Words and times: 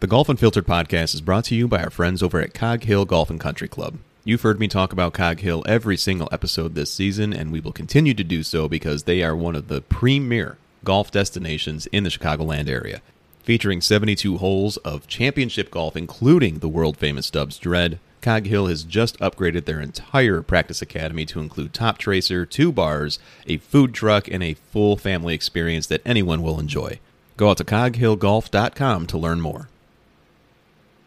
The 0.00 0.06
Golf 0.06 0.30
Unfiltered 0.30 0.66
podcast 0.66 1.12
is 1.14 1.20
brought 1.20 1.44
to 1.44 1.54
you 1.54 1.68
by 1.68 1.82
our 1.82 1.90
friends 1.90 2.22
over 2.22 2.40
at 2.40 2.54
Cog 2.54 2.84
Hill 2.84 3.04
Golf 3.04 3.28
and 3.28 3.38
Country 3.38 3.68
Club. 3.68 3.98
You've 4.24 4.40
heard 4.40 4.58
me 4.58 4.66
talk 4.66 4.94
about 4.94 5.12
Cog 5.12 5.40
Hill 5.40 5.62
every 5.68 5.98
single 5.98 6.26
episode 6.32 6.74
this 6.74 6.90
season, 6.90 7.34
and 7.34 7.52
we 7.52 7.60
will 7.60 7.70
continue 7.70 8.14
to 8.14 8.24
do 8.24 8.42
so 8.42 8.66
because 8.66 9.02
they 9.02 9.22
are 9.22 9.36
one 9.36 9.54
of 9.54 9.68
the 9.68 9.82
premier 9.82 10.56
golf 10.84 11.10
destinations 11.10 11.84
in 11.88 12.04
the 12.04 12.08
Chicagoland 12.08 12.66
area. 12.66 13.02
Featuring 13.42 13.82
72 13.82 14.38
holes 14.38 14.78
of 14.78 15.06
championship 15.06 15.70
golf, 15.70 15.94
including 15.94 16.60
the 16.60 16.68
world 16.68 16.96
famous 16.96 17.28
Dubs 17.28 17.58
Dread, 17.58 17.98
Cog 18.22 18.46
Hill 18.46 18.68
has 18.68 18.84
just 18.84 19.18
upgraded 19.18 19.66
their 19.66 19.82
entire 19.82 20.40
practice 20.40 20.80
academy 20.80 21.26
to 21.26 21.40
include 21.40 21.74
Top 21.74 21.98
Tracer, 21.98 22.46
two 22.46 22.72
bars, 22.72 23.18
a 23.46 23.58
food 23.58 23.92
truck, 23.92 24.28
and 24.28 24.42
a 24.42 24.54
full 24.54 24.96
family 24.96 25.34
experience 25.34 25.86
that 25.88 26.00
anyone 26.06 26.40
will 26.40 26.58
enjoy. 26.58 27.00
Go 27.36 27.50
out 27.50 27.58
to 27.58 27.64
coghillgolf.com 27.64 29.06
to 29.06 29.18
learn 29.18 29.42
more. 29.42 29.68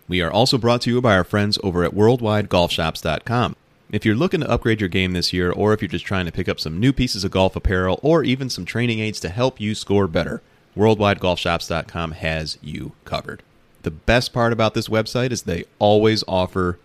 We 0.08 0.22
are 0.22 0.32
also 0.32 0.58
brought 0.58 0.82
to 0.82 0.90
you 0.90 1.02
by 1.02 1.16
our 1.16 1.24
friends 1.24 1.58
over 1.64 1.84
at 1.84 1.94
worldwidegolfshops.com. 1.94 3.56
If 3.92 4.06
you're 4.06 4.16
looking 4.16 4.40
to 4.42 4.50
upgrade 4.50 4.82
your 4.82 4.90
game 4.90 5.14
this 5.14 5.32
year, 5.34 5.52
or 5.52 5.72
if 5.72 5.82
you're 5.82 5.88
just 5.88 6.06
trying 6.06 6.26
to 6.26 6.32
pick 6.32 6.50
up 6.50 6.60
some 6.60 6.80
new 6.80 6.92
pieces 6.92 7.24
of 7.24 7.32
golf 7.32 7.56
apparel, 7.56 8.00
or 8.02 8.24
even 8.24 8.50
some 8.50 8.66
training 8.66 9.00
aids 9.00 9.20
to 9.22 9.30
help 9.30 9.62
you 9.62 9.76
score 9.76 10.08
better, 10.08 10.42
worldwidegolfshops.com 10.76 12.14
has 12.14 12.58
you 12.62 12.94
covered. 13.06 13.44
The 13.84 13.92
best 13.92 14.34
part 14.34 14.52
about 14.52 14.74
this 14.74 14.88
website 14.88 15.32
is 15.32 15.44
they 15.44 15.66
always 15.78 16.24
offer 16.28 16.80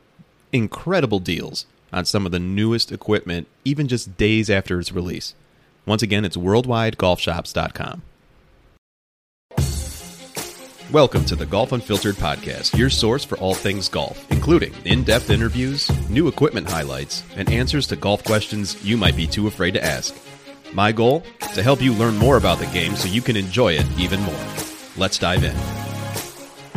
incredible 0.52 1.18
deals 1.18 1.66
on 1.92 2.04
some 2.04 2.26
of 2.26 2.32
the 2.32 2.38
newest 2.38 2.92
equipment, 2.92 3.48
even 3.64 3.88
just 3.88 4.16
days 4.16 4.50
after 4.50 4.78
its 4.78 4.92
release. 4.92 5.34
Once 5.86 6.02
again, 6.02 6.24
it's 6.24 6.36
worldwidegolfshops.com. 6.36 8.02
Welcome 10.92 11.26
to 11.26 11.36
the 11.36 11.44
Golf 11.44 11.72
Unfiltered 11.72 12.14
podcast, 12.14 12.74
your 12.74 12.88
source 12.88 13.22
for 13.22 13.36
all 13.40 13.52
things 13.52 13.90
golf, 13.90 14.24
including 14.32 14.72
in 14.86 15.04
depth 15.04 15.28
interviews, 15.28 15.90
new 16.08 16.28
equipment 16.28 16.66
highlights, 16.66 17.22
and 17.36 17.52
answers 17.52 17.86
to 17.88 17.96
golf 17.96 18.24
questions 18.24 18.82
you 18.82 18.96
might 18.96 19.14
be 19.14 19.26
too 19.26 19.48
afraid 19.48 19.74
to 19.74 19.84
ask. 19.84 20.16
My 20.72 20.92
goal? 20.92 21.24
To 21.52 21.62
help 21.62 21.82
you 21.82 21.92
learn 21.92 22.16
more 22.16 22.38
about 22.38 22.58
the 22.58 22.64
game 22.68 22.96
so 22.96 23.06
you 23.06 23.20
can 23.20 23.36
enjoy 23.36 23.74
it 23.74 23.84
even 23.98 24.18
more. 24.22 24.46
Let's 24.96 25.18
dive 25.18 25.44
in. 25.44 25.54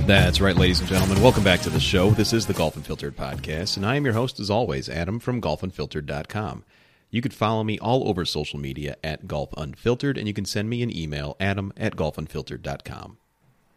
That's 0.07 0.41
right, 0.41 0.57
ladies 0.57 0.81
and 0.81 0.89
gentlemen. 0.89 1.23
Welcome 1.23 1.45
back 1.45 1.61
to 1.61 1.69
the 1.69 1.79
show. 1.79 2.09
This 2.09 2.33
is 2.33 2.45
the 2.45 2.53
Golf 2.53 2.75
Unfiltered 2.75 3.15
podcast, 3.15 3.77
and 3.77 3.85
I 3.85 3.95
am 3.95 4.03
your 4.03 4.13
host, 4.13 4.41
as 4.41 4.49
always, 4.49 4.89
Adam 4.89 5.19
from 5.19 5.41
golfunfiltered.com. 5.41 6.65
You 7.11 7.21
can 7.21 7.31
follow 7.31 7.63
me 7.63 7.79
all 7.79 8.09
over 8.09 8.25
social 8.25 8.59
media 8.59 8.97
at 9.05 9.29
Golf 9.29 9.53
Unfiltered, 9.55 10.17
and 10.17 10.27
you 10.27 10.33
can 10.33 10.43
send 10.43 10.69
me 10.69 10.83
an 10.83 10.93
email, 10.93 11.37
adam 11.39 11.71
at 11.77 11.95
golfunfiltered.com. 11.95 13.17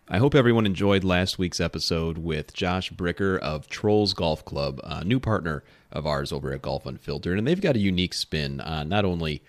I 0.06 0.18
hope 0.18 0.34
everyone 0.34 0.66
enjoyed 0.66 1.02
last 1.02 1.38
week's 1.38 1.60
episode 1.60 2.18
with 2.18 2.52
Josh 2.52 2.92
Bricker 2.92 3.38
of 3.38 3.68
Trolls 3.68 4.12
Golf 4.12 4.44
Club, 4.44 4.78
a 4.84 5.02
new 5.02 5.18
partner 5.18 5.64
of 5.90 6.06
ours 6.06 6.30
over 6.30 6.52
at 6.52 6.60
Golf 6.60 6.84
Unfiltered, 6.84 7.38
and 7.38 7.46
they've 7.48 7.60
got 7.60 7.74
a 7.74 7.78
unique 7.80 8.12
spin 8.12 8.60
on 8.60 8.90
not 8.90 9.06
only 9.06 9.42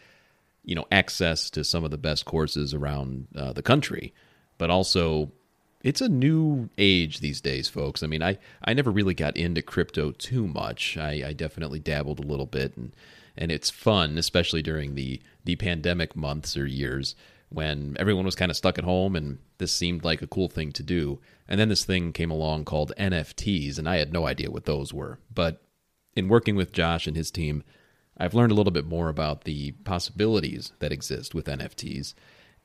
you 0.64 0.74
know 0.74 0.86
access 0.90 1.50
to 1.50 1.66
some 1.66 1.84
of 1.84 1.92
the 1.92 1.98
best 1.98 2.24
courses 2.24 2.74
around 2.74 3.28
uh, 3.36 3.52
the 3.52 3.62
country, 3.62 4.14
but 4.58 4.70
also 4.70 5.30
it's 5.84 6.00
a 6.00 6.08
new 6.08 6.70
age 6.78 7.20
these 7.20 7.42
days, 7.42 7.68
folks. 7.68 8.02
I 8.02 8.08
mean, 8.08 8.24
I, 8.24 8.38
I 8.64 8.74
never 8.74 8.92
really 8.92 9.14
got 9.14 9.36
into 9.36 9.62
crypto 9.62 10.12
too 10.12 10.48
much. 10.48 10.98
I, 10.98 11.22
I 11.28 11.34
definitely 11.34 11.80
dabbled 11.80 12.20
a 12.20 12.28
little 12.28 12.46
bit, 12.46 12.78
and 12.78 12.94
and 13.36 13.52
it's 13.52 13.70
fun, 13.70 14.18
especially 14.18 14.62
during 14.62 14.96
the 14.96 15.22
the 15.44 15.58
pandemic 15.58 16.16
months 16.16 16.56
or 16.56 16.66
years 16.66 17.14
when 17.50 17.96
everyone 18.00 18.26
was 18.26 18.36
kind 18.36 18.52
of 18.52 18.58
stuck 18.58 18.78
at 18.78 18.84
home 18.84 19.16
and 19.16 19.40
this 19.58 19.72
seemed 19.72 20.04
like 20.04 20.22
a 20.22 20.28
cool 20.28 20.50
thing 20.50 20.72
to 20.74 20.84
do. 20.84 21.20
And 21.48 21.60
then 21.60 21.70
this 21.70 21.86
thing 21.86 22.12
came 22.12 22.32
along 22.32 22.66
called 22.66 22.92
NFTs, 22.98 23.78
and 23.78 23.88
I 23.88 23.98
had 23.98 24.12
no 24.12 24.26
idea 24.26 24.52
what 24.52 24.66
those 24.66 24.94
were. 24.94 25.20
But 25.34 25.62
in 26.16 26.28
working 26.28 26.56
with 26.56 26.74
Josh 26.74 27.08
and 27.08 27.16
his 27.16 27.32
team, 27.32 27.64
I've 28.18 28.34
learned 28.34 28.52
a 28.52 28.56
little 28.56 28.72
bit 28.72 28.86
more 28.86 29.10
about 29.10 29.44
the 29.44 29.72
possibilities 29.84 30.72
that 30.80 30.92
exist 30.92 31.36
with 31.36 31.46
NFTs. 31.46 32.14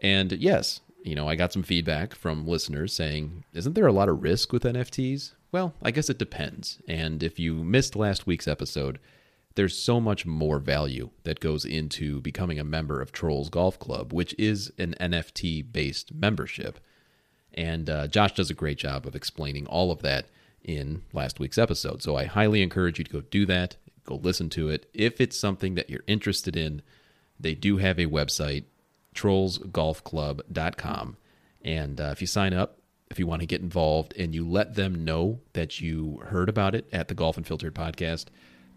And 0.00 0.32
yes, 0.32 0.80
you 1.02 1.14
know, 1.14 1.28
I 1.28 1.34
got 1.36 1.52
some 1.52 1.62
feedback 1.62 2.14
from 2.14 2.46
listeners 2.46 2.92
saying, 2.92 3.44
isn't 3.52 3.74
there 3.74 3.86
a 3.86 3.92
lot 3.92 4.08
of 4.08 4.22
risk 4.22 4.52
with 4.52 4.62
NFTs? 4.62 5.34
Well, 5.52 5.74
I 5.82 5.90
guess 5.90 6.08
it 6.08 6.18
depends. 6.18 6.80
And 6.86 7.22
if 7.22 7.38
you 7.38 7.54
missed 7.54 7.96
last 7.96 8.26
week's 8.26 8.48
episode, 8.48 8.98
there's 9.54 9.76
so 9.76 10.00
much 10.00 10.26
more 10.26 10.58
value 10.58 11.10
that 11.24 11.40
goes 11.40 11.64
into 11.64 12.20
becoming 12.20 12.58
a 12.58 12.64
member 12.64 13.00
of 13.00 13.12
Trolls 13.12 13.48
Golf 13.48 13.78
Club, 13.78 14.12
which 14.12 14.34
is 14.38 14.72
an 14.78 14.94
NFT 15.00 15.72
based 15.72 16.14
membership. 16.14 16.78
And 17.52 17.90
uh, 17.90 18.06
Josh 18.06 18.32
does 18.32 18.50
a 18.50 18.54
great 18.54 18.78
job 18.78 19.06
of 19.06 19.16
explaining 19.16 19.66
all 19.66 19.90
of 19.90 20.02
that 20.02 20.26
in 20.62 21.02
last 21.12 21.40
week's 21.40 21.58
episode. 21.58 22.02
So 22.02 22.16
I 22.16 22.24
highly 22.24 22.62
encourage 22.62 22.98
you 22.98 23.04
to 23.04 23.10
go 23.10 23.20
do 23.22 23.44
that, 23.46 23.76
go 24.04 24.16
listen 24.16 24.50
to 24.50 24.68
it. 24.68 24.88
If 24.94 25.20
it's 25.20 25.36
something 25.36 25.74
that 25.74 25.90
you're 25.90 26.04
interested 26.06 26.56
in, 26.56 26.82
they 27.38 27.54
do 27.54 27.78
have 27.78 27.98
a 27.98 28.06
website, 28.06 28.64
trollsgolfclub.com. 29.14 31.16
And 31.62 32.00
uh, 32.00 32.08
if 32.12 32.20
you 32.20 32.26
sign 32.26 32.54
up, 32.54 32.78
if 33.10 33.18
you 33.18 33.26
want 33.26 33.40
to 33.40 33.46
get 33.46 33.60
involved 33.60 34.14
and 34.16 34.32
you 34.34 34.48
let 34.48 34.76
them 34.76 35.04
know 35.04 35.40
that 35.54 35.80
you 35.80 36.22
heard 36.26 36.48
about 36.48 36.76
it 36.76 36.88
at 36.92 37.08
the 37.08 37.14
Golf 37.14 37.36
Unfiltered 37.36 37.74
podcast, 37.74 38.26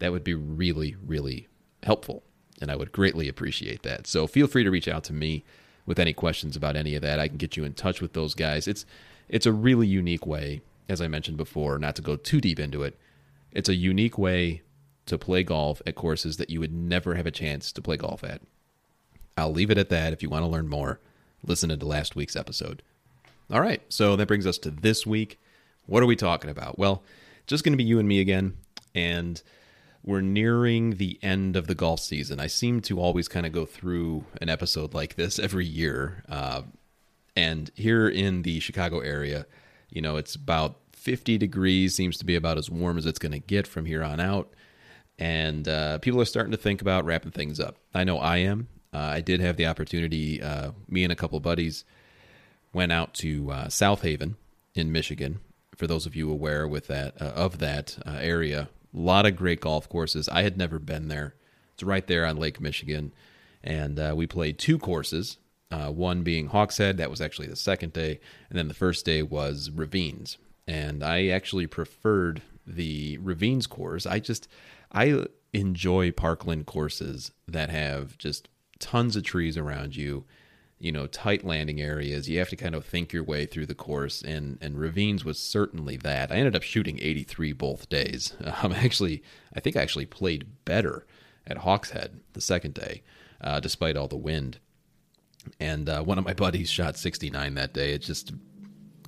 that 0.04 0.12
would 0.12 0.24
be 0.26 0.34
really, 0.34 0.98
really 1.02 1.48
helpful. 1.82 2.24
And 2.60 2.70
I 2.70 2.76
would 2.76 2.92
greatly 2.92 3.30
appreciate 3.30 3.84
that. 3.84 4.06
So 4.06 4.28
feel 4.28 4.48
free 4.48 4.66
to 4.66 4.70
reach 4.70 4.90
out 4.90 5.06
to 5.06 5.14
me 5.14 5.46
with 5.86 5.98
any 5.98 6.12
questions 6.12 6.58
about 6.58 6.76
any 6.76 6.94
of 6.96 7.02
that. 7.04 7.22
I 7.22 7.30
can 7.30 7.38
get 7.38 7.56
you 7.56 7.64
in 7.64 7.74
touch 7.74 8.02
with 8.02 8.12
those 8.12 8.34
guys. 8.34 8.68
It's 8.68 8.86
it's 9.30 9.46
a 9.46 9.54
really 9.54 9.88
unique 9.88 10.28
way, 10.28 10.60
as 10.90 11.00
I 11.00 11.08
mentioned 11.08 11.38
before, 11.38 11.80
not 11.80 11.96
to 11.96 12.02
go 12.02 12.18
too 12.18 12.42
deep 12.42 12.60
into 12.60 12.84
it. 12.84 13.00
It's 13.54 13.70
a 13.70 13.76
unique 13.76 14.18
way 14.18 14.62
to 15.06 15.18
play 15.18 15.42
golf 15.42 15.82
at 15.88 15.96
courses 15.96 16.36
that 16.36 16.50
you 16.50 16.60
would 16.60 16.74
never 16.74 17.16
have 17.16 17.26
a 17.26 17.32
chance 17.32 17.72
to 17.72 17.82
play 17.82 17.96
golf 17.96 18.26
at. 18.26 18.42
I'll 19.38 19.54
leave 19.54 19.72
it 19.72 19.78
at 19.78 19.88
that. 19.88 20.12
If 20.12 20.22
you 20.22 20.30
want 20.30 20.44
to 20.44 20.50
learn 20.50 20.68
more, 20.68 21.00
listen 21.46 21.70
to 21.70 21.86
last 21.86 22.14
week's 22.14 22.36
episode. 22.36 22.84
All 23.50 23.62
right, 23.62 23.82
so 23.88 24.18
that 24.18 24.28
brings 24.28 24.46
us 24.46 24.58
to 24.60 24.70
this 24.70 25.08
week. 25.08 25.40
What 25.86 26.04
are 26.04 26.08
we 26.08 26.18
talking 26.18 26.50
about? 26.50 26.78
Well, 26.78 27.04
just 27.48 27.64
going 27.64 27.72
to 27.72 27.78
be 27.78 27.86
you 27.86 28.00
and 28.00 28.08
me 28.08 28.20
again, 28.20 28.58
and 28.94 29.42
we're 30.04 30.22
nearing 30.22 30.98
the 30.98 31.18
end 31.22 31.56
of 31.56 31.68
the 31.68 31.76
golf 31.76 32.02
season. 32.02 32.40
I 32.40 32.48
seem 32.48 32.82
to 32.82 33.00
always 33.00 33.30
kind 33.30 33.46
of 33.46 33.54
go 33.54 33.66
through 33.66 34.26
an 34.42 34.50
episode 34.50 34.94
like 34.94 35.16
this 35.16 35.40
every 35.40 35.66
year. 35.66 36.24
Uh, 36.28 36.64
and 37.36 37.72
here 37.76 38.10
in 38.10 38.42
the 38.42 38.60
Chicago 38.60 39.00
area, 39.00 39.46
you 39.90 40.02
know, 40.02 40.18
it's 40.18 40.36
about 40.36 40.78
50 40.92 41.38
degrees, 41.38 41.96
seems 41.96 42.18
to 42.18 42.26
be 42.26 42.36
about 42.36 42.58
as 42.58 42.70
warm 42.70 42.98
as 42.98 43.06
it's 43.06 43.20
going 43.20 43.32
to 43.32 43.40
get 43.40 43.66
from 43.66 43.86
here 43.86 44.04
on 44.04 44.20
out. 44.20 44.54
And 45.18 45.68
uh, 45.68 46.00
people 46.00 46.20
are 46.20 46.26
starting 46.26 46.52
to 46.52 46.58
think 46.58 46.82
about 46.82 47.06
wrapping 47.06 47.32
things 47.32 47.60
up. 47.60 47.78
I 47.94 48.04
know 48.04 48.18
I 48.18 48.38
am. 48.38 48.68
Uh, 48.94 48.98
I 48.98 49.22
did 49.22 49.40
have 49.40 49.56
the 49.56 49.68
opportunity, 49.68 50.42
uh, 50.42 50.72
me 50.88 51.04
and 51.04 51.12
a 51.14 51.16
couple 51.16 51.40
buddies 51.40 51.86
went 52.74 52.92
out 52.92 53.14
to 53.16 53.52
uh, 53.52 53.70
South 53.70 54.02
Haven 54.02 54.36
in 54.76 54.92
Michigan. 54.92 55.40
For 55.76 55.88
those 55.88 56.06
of 56.06 56.16
you 56.16 56.30
aware 56.30 56.68
with 56.68 56.88
that 56.88 57.20
uh, 57.20 57.26
of 57.26 57.58
that 57.60 57.98
area, 58.06 58.70
a 58.94 59.00
lot 59.00 59.26
of 59.26 59.36
great 59.36 59.62
golf 59.62 59.90
courses. 59.90 60.30
I 60.30 60.44
had 60.44 60.58
never 60.58 60.80
been 60.80 61.08
there. 61.08 61.36
It's 61.74 61.84
right 61.84 62.06
there 62.06 62.26
on 62.26 62.38
Lake 62.38 62.62
Michigan. 62.62 63.14
And 63.64 64.00
uh, 64.00 64.14
we 64.16 64.28
played 64.28 64.60
two 64.60 64.78
courses, 64.78 65.38
uh, 65.72 65.88
one 65.90 66.24
being 66.24 66.50
Hawkshead. 66.50 66.98
That 66.98 67.10
was 67.10 67.22
actually 67.22 67.48
the 67.48 67.56
second 67.56 67.94
day. 67.94 68.20
And 68.50 68.58
then 68.58 68.68
the 68.68 68.74
first 68.74 69.06
day 69.06 69.24
was 69.24 69.72
Ravines. 69.72 70.38
And 70.68 71.04
I 71.04 71.28
actually 71.28 71.68
preferred 71.68 72.42
the 72.68 73.18
Ravines 73.20 73.68
course. 73.68 74.06
I 74.06 74.20
just, 74.20 74.48
I 74.92 75.26
enjoy 75.54 76.12
parkland 76.12 76.66
courses 76.66 77.32
that 77.48 77.70
have 77.70 78.18
just 78.18 78.50
tons 78.80 79.16
of 79.16 79.24
trees 79.24 79.58
around 79.58 79.96
you 79.96 80.26
you 80.84 80.92
know 80.92 81.08
tight 81.08 81.46
landing 81.46 81.82
areas 81.82 82.28
you 82.28 82.38
have 82.40 82.50
to 82.50 82.56
kind 82.56 82.76
of 82.76 82.86
think 82.86 83.14
your 83.14 83.24
way 83.24 83.46
through 83.46 83.66
the 83.66 83.76
course 83.76 84.22
and 84.22 84.58
and 84.62 84.78
ravines 84.78 85.24
was 85.24 85.40
certainly 85.40 85.98
that 85.98 86.32
i 86.32 86.36
ended 86.36 86.56
up 86.56 86.64
shooting 86.64 87.00
83 87.02 87.54
both 87.54 87.90
days 87.90 88.34
um, 88.62 88.74
actually 88.74 89.24
i 89.56 89.60
think 89.60 89.76
i 89.76 89.82
actually 89.82 90.06
played 90.06 90.48
better 90.66 91.06
at 91.48 91.60
hawkshead 91.60 92.20
the 92.34 92.42
second 92.42 92.74
day 92.74 93.02
uh, 93.42 93.60
despite 93.60 93.98
all 93.98 94.08
the 94.08 94.16
wind 94.16 94.60
and 95.60 95.90
uh, 95.90 96.02
one 96.02 96.18
of 96.18 96.26
my 96.26 96.34
buddies 96.46 96.70
shot 96.70 96.98
69 96.98 97.56
that 97.56 97.74
day 97.74 97.94
it's 97.94 98.08
just 98.08 98.34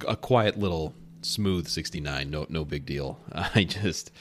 a 0.07 0.15
quiet 0.15 0.57
little 0.57 0.93
smooth 1.25 1.67
69. 1.67 2.29
No, 2.29 2.45
no 2.49 2.63
big 2.63 2.85
deal. 2.85 3.19
I 3.31 3.63
just, 3.63 4.11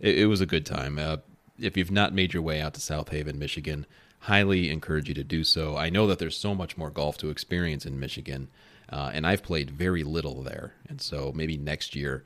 it, 0.00 0.18
it 0.18 0.26
was 0.26 0.40
a 0.40 0.46
good 0.46 0.66
time. 0.66 0.98
Uh, 0.98 1.18
if 1.58 1.76
you've 1.76 1.90
not 1.90 2.14
made 2.14 2.34
your 2.34 2.42
way 2.42 2.60
out 2.60 2.74
to 2.74 2.80
South 2.80 3.08
Haven, 3.08 3.38
Michigan, 3.38 3.86
highly 4.20 4.70
encourage 4.70 5.08
you 5.08 5.14
to 5.14 5.24
do 5.24 5.44
so. 5.44 5.76
I 5.76 5.90
know 5.90 6.06
that 6.06 6.18
there's 6.18 6.36
so 6.36 6.54
much 6.54 6.76
more 6.76 6.90
golf 6.90 7.16
to 7.18 7.30
experience 7.30 7.86
in 7.86 8.00
Michigan, 8.00 8.48
uh, 8.90 9.10
and 9.12 9.26
I've 9.26 9.42
played 9.42 9.70
very 9.70 10.02
little 10.02 10.42
there. 10.42 10.74
And 10.88 11.00
so 11.00 11.32
maybe 11.34 11.56
next 11.56 11.94
year 11.94 12.24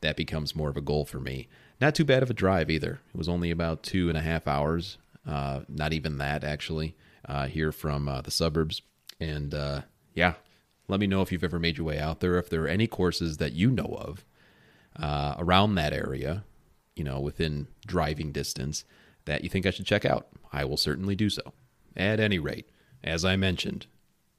that 0.00 0.16
becomes 0.16 0.54
more 0.54 0.68
of 0.68 0.76
a 0.76 0.82
goal 0.82 1.04
for 1.04 1.20
me. 1.20 1.48
Not 1.80 1.94
too 1.94 2.04
bad 2.04 2.22
of 2.22 2.30
a 2.30 2.34
drive 2.34 2.70
either. 2.70 3.00
It 3.12 3.16
was 3.16 3.28
only 3.28 3.50
about 3.50 3.82
two 3.82 4.08
and 4.08 4.18
a 4.18 4.22
half 4.22 4.46
hours, 4.46 4.98
uh, 5.26 5.60
not 5.68 5.92
even 5.92 6.18
that 6.18 6.44
actually, 6.44 6.94
uh, 7.28 7.46
here 7.46 7.72
from 7.72 8.08
uh, 8.08 8.20
the 8.20 8.30
suburbs. 8.30 8.82
And 9.18 9.54
uh, 9.54 9.82
yeah, 10.14 10.34
let 10.88 11.00
me 11.00 11.06
know 11.06 11.22
if 11.22 11.32
you've 11.32 11.44
ever 11.44 11.58
made 11.58 11.78
your 11.78 11.86
way 11.86 11.98
out 11.98 12.20
there, 12.20 12.38
if 12.38 12.50
there 12.50 12.64
are 12.64 12.68
any 12.68 12.86
courses 12.86 13.38
that 13.38 13.52
you 13.52 13.70
know 13.70 13.96
of 13.98 14.24
uh, 14.96 15.34
around 15.38 15.74
that 15.74 15.92
area, 15.92 16.44
you 16.94 17.04
know, 17.04 17.18
within 17.20 17.68
driving 17.86 18.32
distance 18.32 18.84
that 19.24 19.42
you 19.42 19.50
think 19.50 19.66
I 19.66 19.70
should 19.70 19.86
check 19.86 20.04
out. 20.04 20.28
I 20.52 20.64
will 20.64 20.76
certainly 20.76 21.14
do 21.14 21.30
so. 21.30 21.52
At 21.96 22.20
any 22.20 22.38
rate, 22.38 22.68
as 23.04 23.24
I 23.24 23.36
mentioned, 23.36 23.86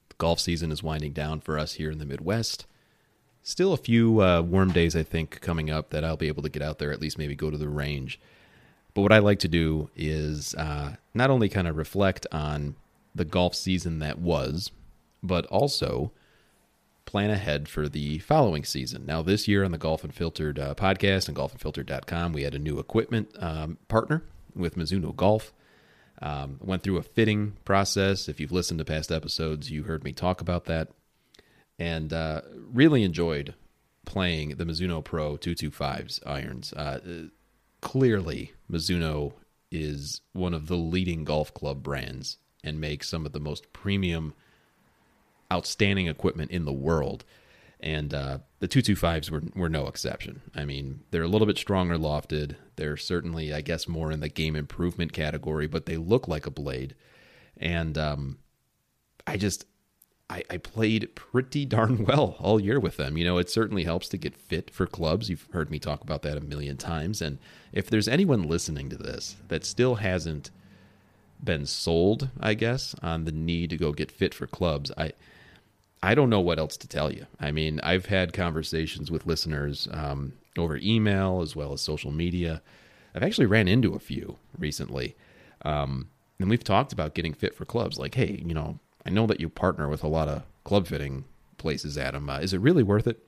the 0.09 0.15
golf 0.15 0.39
season 0.39 0.71
is 0.71 0.83
winding 0.83 1.13
down 1.13 1.41
for 1.41 1.57
us 1.57 1.73
here 1.73 1.91
in 1.91 1.99
the 1.99 2.05
Midwest. 2.05 2.65
Still 3.41 3.73
a 3.73 3.77
few 3.77 4.21
uh, 4.21 4.41
warm 4.41 4.71
days, 4.71 4.95
I 4.95 5.03
think, 5.03 5.41
coming 5.41 5.69
up 5.69 5.89
that 5.89 6.03
I'll 6.03 6.17
be 6.17 6.27
able 6.27 6.43
to 6.43 6.49
get 6.49 6.61
out 6.61 6.79
there, 6.79 6.91
at 6.91 7.01
least 7.01 7.17
maybe 7.17 7.35
go 7.35 7.51
to 7.51 7.57
the 7.57 7.67
range. 7.67 8.19
But 8.93 9.01
what 9.01 9.11
I 9.11 9.19
like 9.19 9.39
to 9.39 9.47
do 9.47 9.89
is 9.95 10.55
uh, 10.55 10.95
not 11.13 11.29
only 11.29 11.49
kind 11.49 11.67
of 11.67 11.77
reflect 11.77 12.25
on 12.31 12.75
the 13.13 13.25
golf 13.25 13.53
season 13.55 13.99
that 13.99 14.19
was, 14.19 14.71
but 15.21 15.45
also 15.47 16.11
plan 17.05 17.29
ahead 17.29 17.67
for 17.67 17.89
the 17.89 18.19
following 18.19 18.63
season. 18.63 19.05
Now, 19.05 19.21
this 19.21 19.47
year 19.47 19.63
on 19.63 19.71
the 19.71 19.77
Golf 19.77 20.03
Unfiltered 20.03 20.57
uh, 20.57 20.73
podcast 20.75 21.27
and 21.27 21.35
golfunfiltered.com, 21.35 22.33
we 22.33 22.43
had 22.43 22.55
a 22.55 22.59
new 22.59 22.79
equipment 22.79 23.29
um, 23.39 23.77
partner 23.87 24.23
with 24.55 24.75
Mizuno 24.75 25.15
Golf. 25.15 25.53
Um, 26.21 26.57
went 26.61 26.83
through 26.83 26.97
a 26.97 27.03
fitting 27.03 27.57
process. 27.65 28.29
If 28.29 28.39
you've 28.39 28.51
listened 28.51 28.77
to 28.77 28.85
past 28.85 29.11
episodes, 29.11 29.69
you 29.69 29.83
heard 29.83 30.03
me 30.03 30.13
talk 30.13 30.41
about 30.41 30.65
that. 30.65 30.89
And 31.79 32.13
uh, 32.13 32.41
really 32.71 33.03
enjoyed 33.03 33.55
playing 34.05 34.55
the 34.55 34.65
Mizuno 34.65 35.03
Pro 35.03 35.37
225s 35.37 36.19
irons. 36.25 36.71
Uh, 36.73 37.27
clearly, 37.81 38.53
Mizuno 38.71 39.33
is 39.71 40.21
one 40.33 40.53
of 40.53 40.67
the 40.67 40.77
leading 40.77 41.23
golf 41.23 41.53
club 41.53 41.81
brands 41.81 42.37
and 42.63 42.79
makes 42.79 43.09
some 43.09 43.25
of 43.25 43.33
the 43.33 43.39
most 43.39 43.73
premium, 43.73 44.33
outstanding 45.51 46.07
equipment 46.07 46.51
in 46.51 46.65
the 46.65 46.73
world 46.73 47.25
and 47.83 48.13
uh, 48.13 48.37
the 48.59 48.67
225s 48.67 49.29
were, 49.29 49.43
were 49.55 49.67
no 49.67 49.87
exception. 49.87 50.41
I 50.55 50.63
mean, 50.63 51.01
they're 51.11 51.21
a 51.23 51.27
little 51.27 51.45
bit 51.45 51.57
stronger 51.57 51.97
lofted. 51.97 52.55
They're 52.77 52.95
certainly, 52.95 53.53
I 53.53 53.59
guess, 53.59 53.89
more 53.89 54.09
in 54.09 54.21
the 54.21 54.29
game 54.29 54.55
improvement 54.55 55.11
category, 55.11 55.67
but 55.67 55.85
they 55.85 55.97
look 55.97 56.25
like 56.25 56.45
a 56.45 56.51
blade. 56.51 56.95
And 57.57 57.97
um, 57.97 58.37
I 59.27 59.35
just, 59.35 59.65
I, 60.29 60.43
I 60.49 60.57
played 60.57 61.13
pretty 61.13 61.65
darn 61.65 62.05
well 62.05 62.37
all 62.39 62.57
year 62.57 62.79
with 62.79 62.95
them. 62.95 63.17
You 63.17 63.25
know, 63.25 63.37
it 63.37 63.49
certainly 63.49 63.83
helps 63.83 64.07
to 64.09 64.17
get 64.17 64.37
fit 64.37 64.71
for 64.73 64.87
clubs. 64.87 65.29
You've 65.29 65.49
heard 65.51 65.69
me 65.69 65.77
talk 65.77 66.01
about 66.01 66.21
that 66.21 66.37
a 66.37 66.41
million 66.41 66.77
times. 66.77 67.21
And 67.21 67.37
if 67.73 67.89
there's 67.89 68.07
anyone 68.07 68.43
listening 68.43 68.89
to 68.91 68.97
this 68.97 69.35
that 69.49 69.65
still 69.65 69.95
hasn't 69.95 70.51
been 71.43 71.65
sold, 71.65 72.29
I 72.39 72.53
guess, 72.53 72.95
on 73.03 73.25
the 73.25 73.33
need 73.33 73.71
to 73.71 73.77
go 73.77 73.91
get 73.91 74.09
fit 74.09 74.33
for 74.33 74.47
clubs, 74.47 74.89
I 74.97 75.11
I 76.03 76.15
don't 76.15 76.29
know 76.29 76.41
what 76.41 76.59
else 76.59 76.75
to 76.77 76.87
tell 76.87 77.13
you. 77.13 77.25
I 77.39 77.51
mean, 77.51 77.79
I've 77.81 78.07
had 78.07 78.33
conversations 78.33 79.09
with 79.09 79.25
listeners 79.25 79.87
um, 79.89 80.33
over 80.57 80.75
email 80.75 81.41
as 81.41 81.55
well 81.55 81.71
as 81.71 81.79
social 81.79 82.11
media. 82.11 82.61
I've 83.15 83.23
actually 83.23 83.45
ran 83.45 83.69
into 83.69 83.95
a 83.95 83.99
few 83.99 84.35
recently. 84.57 85.15
Um, 85.63 86.09
and 86.39 86.49
we've 86.49 86.63
talked 86.63 86.91
about 86.91 87.13
getting 87.13 87.33
fit 87.33 87.55
for 87.55 87.63
clubs. 87.63 87.97
Like, 87.97 88.15
hey, 88.15 88.43
you 88.45 88.53
know, 88.53 88.79
I 89.05 89.11
know 89.11 89.25
that 89.27 89.39
you 89.39 89.47
partner 89.47 89.87
with 89.87 90.03
a 90.03 90.09
lot 90.09 90.27
of 90.27 90.43
club 90.65 90.87
fitting 90.87 91.23
places, 91.57 91.97
Adam. 91.97 92.29
Uh, 92.29 92.39
is 92.39 92.53
it 92.53 92.59
really 92.59 92.83
worth 92.83 93.07
it? 93.07 93.25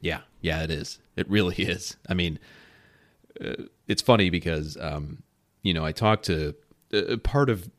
Yeah, 0.00 0.22
yeah, 0.40 0.64
it 0.64 0.72
is. 0.72 0.98
It 1.14 1.30
really 1.30 1.54
is. 1.58 1.96
I 2.08 2.14
mean, 2.14 2.40
uh, 3.40 3.62
it's 3.86 4.02
funny 4.02 4.28
because, 4.28 4.76
um, 4.80 5.22
you 5.62 5.72
know, 5.72 5.84
I 5.84 5.92
talked 5.92 6.24
to 6.24 6.56
uh, 6.92 7.16
part 7.18 7.48
of 7.48 7.70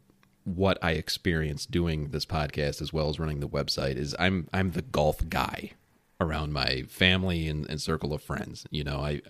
what 0.44 0.78
I 0.82 0.92
experience 0.92 1.66
doing 1.66 2.10
this 2.10 2.26
podcast 2.26 2.82
as 2.82 2.92
well 2.92 3.10
as 3.10 3.20
running 3.20 3.40
the 3.40 3.50
website 3.50 3.96
is 3.96 4.16
I'm 4.20 4.48
I'm 4.54 4.72
the 4.72 4.82
golf 4.82 5.28
guy 5.30 5.72
around 6.20 6.54
my 6.54 6.84
family 6.88 7.48
and, 7.48 7.70
and 7.70 7.82
circle 7.82 8.14
of 8.14 8.22
friends. 8.22 8.66
You 8.72 8.84
know, 8.84 9.00
I 9.00 9.22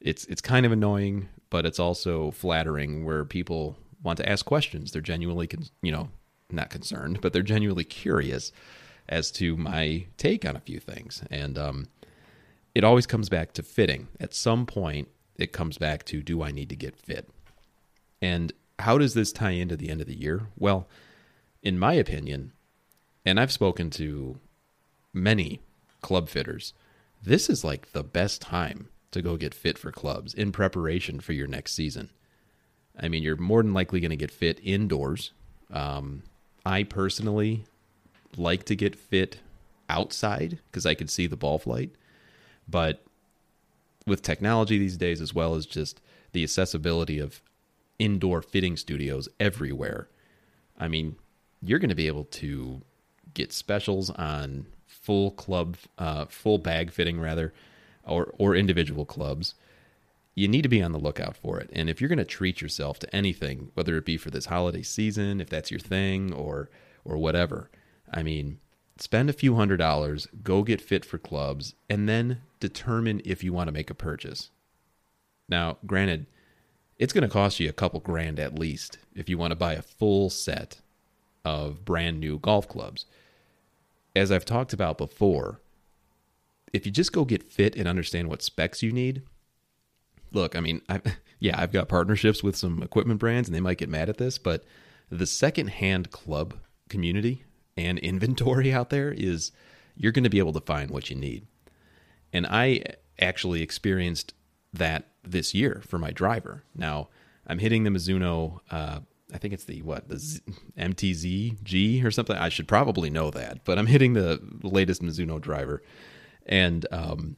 it's 0.00 0.24
it's 0.26 0.40
kind 0.40 0.64
of 0.64 0.72
annoying, 0.72 1.28
but 1.50 1.66
it's 1.66 1.78
also 1.78 2.30
flattering 2.30 3.04
where 3.04 3.24
people 3.24 3.76
want 4.02 4.18
to 4.18 4.28
ask 4.28 4.44
questions. 4.44 4.92
They're 4.92 5.02
genuinely, 5.02 5.46
con- 5.46 5.64
you 5.82 5.92
know, 5.92 6.08
not 6.50 6.70
concerned, 6.70 7.20
but 7.20 7.32
they're 7.32 7.42
genuinely 7.42 7.84
curious 7.84 8.52
as 9.08 9.30
to 9.32 9.56
my 9.56 10.06
take 10.16 10.44
on 10.44 10.54
a 10.54 10.60
few 10.60 10.78
things. 10.78 11.22
And 11.30 11.58
um, 11.58 11.86
it 12.74 12.84
always 12.84 13.06
comes 13.06 13.28
back 13.28 13.52
to 13.54 13.62
fitting. 13.62 14.08
At 14.20 14.34
some 14.34 14.66
point, 14.66 15.08
it 15.36 15.52
comes 15.52 15.78
back 15.78 16.04
to 16.06 16.22
do 16.22 16.42
I 16.42 16.50
need 16.50 16.68
to 16.68 16.76
get 16.76 16.96
fit? 16.96 17.28
And 18.20 18.52
how 18.78 18.98
does 18.98 19.14
this 19.14 19.32
tie 19.32 19.50
into 19.50 19.76
the 19.76 19.88
end 19.90 20.00
of 20.00 20.06
the 20.06 20.18
year? 20.18 20.48
Well, 20.56 20.88
in 21.62 21.78
my 21.78 21.94
opinion, 21.94 22.52
and 23.24 23.38
I've 23.38 23.52
spoken 23.52 23.90
to 23.90 24.38
many 25.12 25.60
club 26.00 26.28
fitters, 26.28 26.72
this 27.22 27.50
is 27.50 27.64
like 27.64 27.92
the 27.92 28.04
best 28.04 28.40
time 28.40 28.88
to 29.10 29.22
go 29.22 29.36
get 29.36 29.54
fit 29.54 29.78
for 29.78 29.90
clubs 29.90 30.34
in 30.34 30.52
preparation 30.52 31.20
for 31.20 31.32
your 31.32 31.46
next 31.46 31.74
season. 31.74 32.10
I 33.00 33.08
mean, 33.08 33.22
you're 33.22 33.36
more 33.36 33.62
than 33.62 33.74
likely 33.74 34.00
going 34.00 34.10
to 34.10 34.16
get 34.16 34.30
fit 34.30 34.60
indoors. 34.62 35.32
Um, 35.72 36.22
I 36.64 36.82
personally 36.82 37.64
like 38.36 38.64
to 38.64 38.76
get 38.76 38.96
fit 38.96 39.38
outside 39.88 40.58
because 40.70 40.86
I 40.86 40.94
could 40.94 41.10
see 41.10 41.26
the 41.26 41.36
ball 41.36 41.58
flight. 41.58 41.90
But 42.68 43.02
with 44.06 44.22
technology 44.22 44.78
these 44.78 44.96
days, 44.96 45.20
as 45.20 45.34
well 45.34 45.54
as 45.54 45.66
just 45.66 46.00
the 46.32 46.42
accessibility 46.42 47.18
of 47.18 47.40
indoor 47.98 48.42
fitting 48.42 48.76
studios 48.76 49.28
everywhere. 49.40 50.08
I 50.78 50.88
mean, 50.88 51.16
you're 51.62 51.78
going 51.78 51.88
to 51.88 51.94
be 51.94 52.06
able 52.06 52.24
to 52.24 52.82
get 53.34 53.52
specials 53.52 54.10
on 54.10 54.66
full 54.86 55.30
club, 55.32 55.76
uh, 55.98 56.26
full 56.26 56.58
bag 56.58 56.90
fitting 56.92 57.20
rather, 57.20 57.52
or 58.04 58.34
or 58.38 58.54
individual 58.54 59.04
clubs. 59.04 59.54
You 60.34 60.46
need 60.46 60.62
to 60.62 60.68
be 60.68 60.82
on 60.82 60.92
the 60.92 60.98
lookout 60.98 61.36
for 61.36 61.58
it. 61.58 61.68
And 61.72 61.90
if 61.90 62.00
you're 62.00 62.08
going 62.08 62.18
to 62.18 62.24
treat 62.24 62.60
yourself 62.60 63.00
to 63.00 63.16
anything, 63.16 63.72
whether 63.74 63.96
it 63.96 64.04
be 64.04 64.16
for 64.16 64.30
this 64.30 64.46
holiday 64.46 64.82
season, 64.82 65.40
if 65.40 65.48
that's 65.48 65.70
your 65.70 65.80
thing, 65.80 66.32
or 66.32 66.70
or 67.04 67.16
whatever, 67.16 67.70
I 68.12 68.22
mean, 68.22 68.60
spend 68.98 69.30
a 69.30 69.32
few 69.34 69.56
hundred 69.56 69.78
dollars, 69.78 70.28
go 70.42 70.62
get 70.62 70.80
fit 70.80 71.04
for 71.04 71.18
clubs, 71.18 71.74
and 71.90 72.08
then 72.08 72.42
determine 72.60 73.20
if 73.24 73.42
you 73.42 73.52
want 73.52 73.68
to 73.68 73.72
make 73.72 73.90
a 73.90 73.94
purchase. 73.94 74.50
Now, 75.48 75.78
granted 75.86 76.26
it's 76.98 77.12
going 77.12 77.22
to 77.22 77.28
cost 77.28 77.60
you 77.60 77.68
a 77.68 77.72
couple 77.72 78.00
grand 78.00 78.40
at 78.40 78.58
least 78.58 78.98
if 79.14 79.28
you 79.28 79.38
want 79.38 79.52
to 79.52 79.56
buy 79.56 79.74
a 79.74 79.82
full 79.82 80.30
set 80.30 80.80
of 81.44 81.84
brand 81.84 82.20
new 82.20 82.38
golf 82.38 82.68
clubs. 82.68 83.06
As 84.16 84.32
I've 84.32 84.44
talked 84.44 84.72
about 84.72 84.98
before, 84.98 85.60
if 86.72 86.84
you 86.84 86.92
just 86.92 87.12
go 87.12 87.24
get 87.24 87.50
fit 87.50 87.76
and 87.76 87.86
understand 87.86 88.28
what 88.28 88.42
specs 88.42 88.82
you 88.82 88.92
need, 88.92 89.22
look, 90.32 90.56
I 90.56 90.60
mean, 90.60 90.82
I, 90.88 91.00
yeah, 91.38 91.60
I've 91.60 91.72
got 91.72 91.88
partnerships 91.88 92.42
with 92.42 92.56
some 92.56 92.82
equipment 92.82 93.20
brands 93.20 93.48
and 93.48 93.54
they 93.54 93.60
might 93.60 93.78
get 93.78 93.88
mad 93.88 94.08
at 94.08 94.18
this, 94.18 94.38
but 94.38 94.64
the 95.10 95.26
secondhand 95.26 96.10
club 96.10 96.54
community 96.88 97.44
and 97.76 97.98
inventory 98.00 98.72
out 98.72 98.90
there 98.90 99.12
is 99.12 99.52
you're 99.96 100.12
going 100.12 100.24
to 100.24 100.30
be 100.30 100.38
able 100.38 100.52
to 100.52 100.60
find 100.60 100.90
what 100.90 101.10
you 101.10 101.16
need. 101.16 101.46
And 102.32 102.46
I 102.46 102.82
actually 103.20 103.62
experienced 103.62 104.34
that 104.72 105.08
this 105.30 105.54
year 105.54 105.82
for 105.86 105.98
my 105.98 106.10
driver. 106.10 106.64
Now 106.74 107.08
I'm 107.46 107.58
hitting 107.58 107.84
the 107.84 107.90
Mizuno. 107.90 108.60
Uh, 108.70 109.00
I 109.32 109.38
think 109.38 109.54
it's 109.54 109.64
the 109.64 109.82
what 109.82 110.08
the 110.08 110.18
Z, 110.18 111.56
G 111.62 112.04
or 112.04 112.10
something. 112.10 112.36
I 112.36 112.48
should 112.48 112.68
probably 112.68 113.10
know 113.10 113.30
that, 113.30 113.64
but 113.64 113.78
I'm 113.78 113.86
hitting 113.86 114.14
the 114.14 114.40
latest 114.62 115.02
Mizuno 115.02 115.40
driver, 115.40 115.82
and 116.46 116.86
um, 116.90 117.36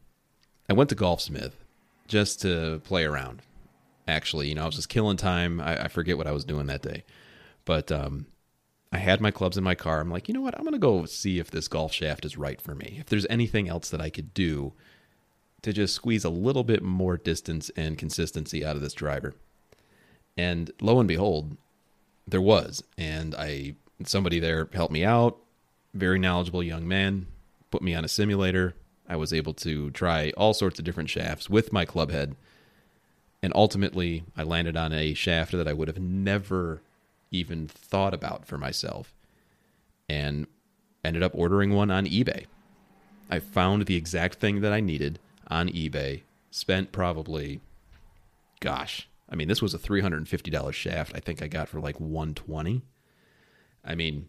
I 0.69 0.73
went 0.73 0.91
to 0.91 0.97
Golfsmith 0.97 1.53
just 2.07 2.41
to 2.43 2.81
play 2.85 3.05
around. 3.05 3.43
Actually, 4.07 4.49
you 4.49 4.55
know, 4.55 4.63
I 4.63 4.67
was 4.67 4.77
just 4.77 4.89
killing 4.89 5.17
time. 5.17 5.61
I, 5.61 5.85
I 5.85 5.89
forget 5.89 6.17
what 6.17 6.27
I 6.27 6.33
was 6.33 6.45
doing 6.45 6.67
that 6.67 6.83
day, 6.83 7.05
but 7.65 7.91
um, 7.93 8.27
I 8.93 8.99
had 8.99 9.21
my 9.21 9.31
clubs 9.31 9.57
in 9.57 9.65
my 9.65 9.75
car. 9.75 10.01
I'm 10.01 10.11
like, 10.11 10.29
you 10.29 10.35
know 10.35 10.41
what? 10.41 10.57
I'm 10.59 10.65
gonna 10.65 10.79
go 10.79 11.05
see 11.05 11.39
if 11.39 11.51
this 11.51 11.69
golf 11.69 11.93
shaft 11.93 12.25
is 12.25 12.37
right 12.37 12.61
for 12.61 12.75
me. 12.75 12.97
If 13.01 13.07
there's 13.07 13.27
anything 13.31 13.69
else 13.69 13.91
that 13.91 14.01
I 14.01 14.11
could 14.11 14.35
do 14.35 14.75
to 15.63 15.73
just 15.73 15.95
squeeze 15.95 16.25
a 16.25 16.31
little 16.31 16.65
bit 16.65 16.83
more 16.83 17.17
distance 17.17 17.71
and 17.77 17.99
consistency 17.99 18.65
out 18.65 18.77
of 18.77 18.83
this 18.83 18.95
driver. 18.95 19.35
And 20.37 20.71
lo 20.81 20.99
and 20.99 21.09
behold, 21.09 21.57
there 22.27 22.41
was. 22.41 22.83
And 22.97 23.35
I 23.35 23.75
somebody 24.05 24.41
there 24.41 24.69
helped 24.73 24.93
me 24.93 25.05
out, 25.05 25.39
very 25.93 26.19
knowledgeable 26.19 26.63
young 26.63 26.89
man, 26.89 27.27
put 27.71 27.83
me 27.83 27.95
on 27.95 28.05
a 28.05 28.09
simulator. 28.09 28.75
I 29.09 29.17
was 29.17 29.33
able 29.33 29.55
to 29.55 29.91
try 29.91 30.31
all 30.37 30.55
sorts 30.55 30.79
of 30.79 30.85
different 30.85 31.11
shafts 31.11 31.51
with 31.51 31.73
my 31.73 31.85
club 31.85 32.11
head. 32.11 32.37
And 33.43 33.53
ultimately, 33.57 34.25
I 34.37 34.43
landed 34.43 34.77
on 34.77 34.93
a 34.93 35.15
shaft 35.15 35.53
that 35.53 35.67
I 35.67 35.73
would 35.73 35.89
have 35.89 35.99
never 35.99 36.83
even 37.31 37.67
thought 37.69 38.15
about 38.15 38.47
for 38.47 38.59
myself 38.59 39.15
and 40.09 40.47
ended 41.05 41.23
up 41.23 41.33
ordering 41.35 41.75
one 41.75 41.91
on 41.91 42.07
eBay. 42.07 42.47
I 43.31 43.39
found 43.39 43.87
the 43.87 43.97
exact 43.97 44.37
thing 44.37 44.61
that 44.61 44.73
I 44.73 44.81
needed 44.81 45.19
on 45.51 45.69
eBay, 45.69 46.23
spent 46.51 46.93
probably, 46.93 47.61
gosh, 48.61 49.09
I 49.29 49.35
mean, 49.35 49.49
this 49.49 49.63
was 49.63 49.75
a 49.75 49.79
$350 49.79 50.73
shaft 50.73 51.13
I 51.15 51.21
think 51.21 51.43
I 51.43 51.49
got 51.49 51.69
for 51.69 51.81
like 51.81 52.01
120 52.01 52.83
I 53.85 53.95
mean, 53.95 54.29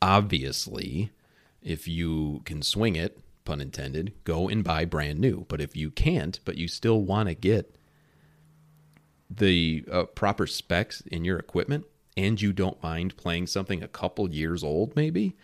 obviously, 0.00 1.10
if 1.62 1.88
you 1.88 2.42
can 2.44 2.62
swing 2.62 2.96
it, 2.96 3.18
pun 3.44 3.60
intended, 3.60 4.12
go 4.24 4.48
and 4.48 4.62
buy 4.62 4.84
brand 4.84 5.18
new. 5.18 5.46
But 5.48 5.60
if 5.60 5.76
you 5.76 5.90
can't, 5.90 6.38
but 6.44 6.56
you 6.56 6.68
still 6.68 7.02
want 7.02 7.28
to 7.28 7.34
get 7.34 7.76
the 9.28 9.84
uh, 9.90 10.04
proper 10.04 10.46
specs 10.46 11.00
in 11.02 11.24
your 11.24 11.38
equipment 11.38 11.84
and 12.16 12.40
you 12.40 12.52
don't 12.52 12.82
mind 12.82 13.16
playing 13.16 13.46
something 13.46 13.82
a 13.82 13.88
couple 13.88 14.30
years 14.30 14.62
old, 14.62 14.94
maybe, 14.96 15.36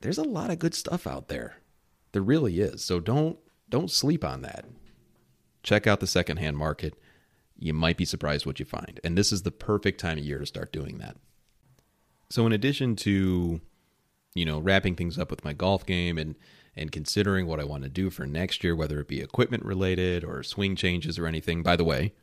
there's 0.00 0.18
a 0.18 0.22
lot 0.22 0.50
of 0.50 0.58
good 0.58 0.74
stuff 0.74 1.06
out 1.06 1.28
there. 1.28 1.56
There 2.12 2.22
really 2.22 2.60
is. 2.60 2.84
So 2.84 3.00
don't 3.00 3.38
don't 3.68 3.90
sleep 3.90 4.24
on 4.24 4.42
that. 4.42 4.64
Check 5.62 5.86
out 5.86 6.00
the 6.00 6.06
secondhand 6.06 6.56
market. 6.56 6.94
You 7.56 7.74
might 7.74 7.96
be 7.96 8.04
surprised 8.04 8.46
what 8.46 8.58
you 8.58 8.64
find. 8.64 8.98
And 9.04 9.16
this 9.16 9.32
is 9.32 9.42
the 9.42 9.50
perfect 9.50 10.00
time 10.00 10.18
of 10.18 10.24
year 10.24 10.38
to 10.38 10.46
start 10.46 10.72
doing 10.72 10.98
that. 10.98 11.16
So 12.30 12.46
in 12.46 12.52
addition 12.52 12.96
to 12.96 13.60
you 14.34 14.44
know 14.44 14.58
wrapping 14.58 14.96
things 14.96 15.18
up 15.18 15.30
with 15.30 15.44
my 15.44 15.52
golf 15.52 15.84
game 15.86 16.18
and 16.18 16.36
and 16.76 16.92
considering 16.92 17.46
what 17.46 17.60
I 17.60 17.64
want 17.64 17.82
to 17.82 17.88
do 17.88 18.10
for 18.10 18.26
next 18.26 18.62
year, 18.62 18.76
whether 18.76 19.00
it 19.00 19.08
be 19.08 19.20
equipment 19.20 19.64
related 19.64 20.24
or 20.24 20.42
swing 20.42 20.76
changes 20.76 21.18
or 21.18 21.26
anything. 21.26 21.62
By 21.62 21.76
the 21.76 21.84
way, 21.84 22.14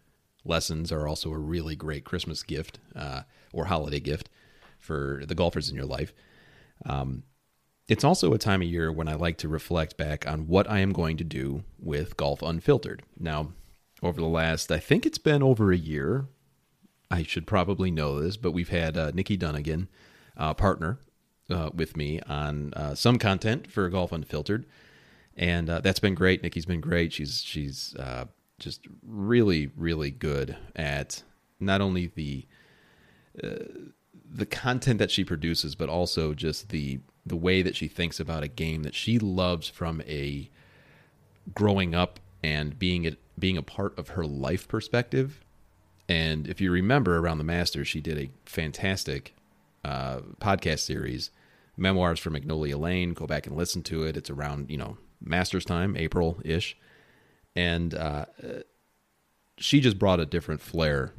lessons 0.46 0.92
are 0.92 1.08
also 1.08 1.32
a 1.32 1.38
really 1.38 1.76
great 1.76 2.06
Christmas 2.06 2.44
gift 2.44 2.80
uh, 2.96 3.24
or 3.52 3.66
holiday 3.66 4.00
gift 4.00 4.30
for 4.80 5.24
the 5.28 5.36
golfers 5.36 5.70
in 5.70 5.76
your 5.76 5.86
life. 5.86 6.14
Um, 6.86 7.24
it's 7.88 8.04
also 8.04 8.34
a 8.34 8.38
time 8.38 8.62
of 8.62 8.68
year 8.68 8.92
when 8.92 9.08
I 9.08 9.16
like 9.16 9.38
to 9.40 9.48
reflect 9.48 9.98
back 9.98 10.28
on 10.28 10.48
what 10.48 10.70
I 10.70 10.80
am 10.80 10.92
going 10.92 11.18
to 11.18 11.24
do 11.24 11.64
with 11.80 12.18
Golf 12.18 12.42
Unfiltered. 12.42 13.04
Now, 13.18 13.54
over 14.04 14.20
the 14.20 14.28
last, 14.28 14.72
I 14.72 14.80
think 14.80 15.06
it's 15.06 15.18
been 15.18 15.42
over 15.42 15.72
a 15.72 15.78
year. 15.78 16.28
I 17.10 17.24
should 17.24 17.48
probably 17.48 17.90
know 17.90 18.22
this, 18.22 18.36
but 18.36 18.52
we've 18.52 18.70
had 18.70 18.98
uh, 18.98 19.12
Nikki 19.14 19.38
Dunnigan, 19.38 19.88
uh, 20.36 20.54
partner 20.54 21.00
uh, 21.50 21.70
with 21.74 21.96
me 21.96 22.20
on 22.22 22.74
uh, 22.74 22.96
some 22.96 23.18
content 23.18 23.72
for 23.72 23.88
Golf 23.90 24.12
Unfiltered, 24.12 24.66
and 25.36 25.70
uh, 25.70 25.80
that's 25.80 26.00
been 26.00 26.16
great. 26.16 26.44
Nikki's 26.44 26.66
been 26.66 26.82
great. 26.82 27.14
She's 27.14 27.42
she's 27.42 27.96
uh, 27.96 28.26
just 28.60 28.86
really 29.02 29.72
really 29.78 30.12
good 30.12 30.58
at 30.76 31.24
not 31.60 31.80
only 31.80 32.12
the 32.14 32.46
the 34.30 34.46
content 34.46 35.00
that 35.00 35.12
she 35.12 35.24
produces, 35.24 35.76
but 35.76 35.90
also 35.90 36.34
just 36.34 36.70
the 36.70 37.00
the 37.28 37.36
way 37.36 37.62
that 37.62 37.76
she 37.76 37.88
thinks 37.88 38.20
about 38.20 38.44
a 38.44 38.48
game 38.48 38.84
that 38.84 38.96
she 38.96 39.20
loves 39.20 39.68
from 39.68 40.02
a 40.02 40.50
growing 41.54 41.96
up 41.96 42.20
and 42.44 42.78
being 42.78 43.06
it 43.06 43.20
being 43.40 43.58
a 43.58 43.64
part 43.64 43.98
of 43.98 44.10
her 44.10 44.26
life 44.26 44.68
perspective. 44.68 45.42
And 46.10 46.48
if 46.48 46.62
you 46.62 46.72
remember 46.72 47.18
around 47.18 47.38
the 47.38 47.44
Masters, 47.44 47.88
she 47.88 48.02
did 48.02 48.18
a 48.18 48.30
fantastic 48.46 49.36
uh, 49.84 50.22
podcast 50.42 50.80
series, 50.80 51.30
Memoirs 51.76 52.20
from 52.20 52.34
Magnolia 52.34 52.78
Lane. 52.78 53.14
Go 53.14 53.28
back 53.28 53.46
and 53.46 53.56
listen 53.56 53.84
to 53.84 54.04
it. 54.04 54.18
It's 54.18 54.30
around 54.30 54.72
you 54.72 54.78
know 54.78 54.98
Masters 55.22 55.66
time, 55.66 55.96
April 55.98 56.40
ish, 56.44 56.78
and 57.56 57.94
uh, 57.94 58.26
she 59.58 59.80
just 59.80 60.00
brought 60.00 60.20
a 60.20 60.26
different 60.26 60.62
flair 60.62 61.14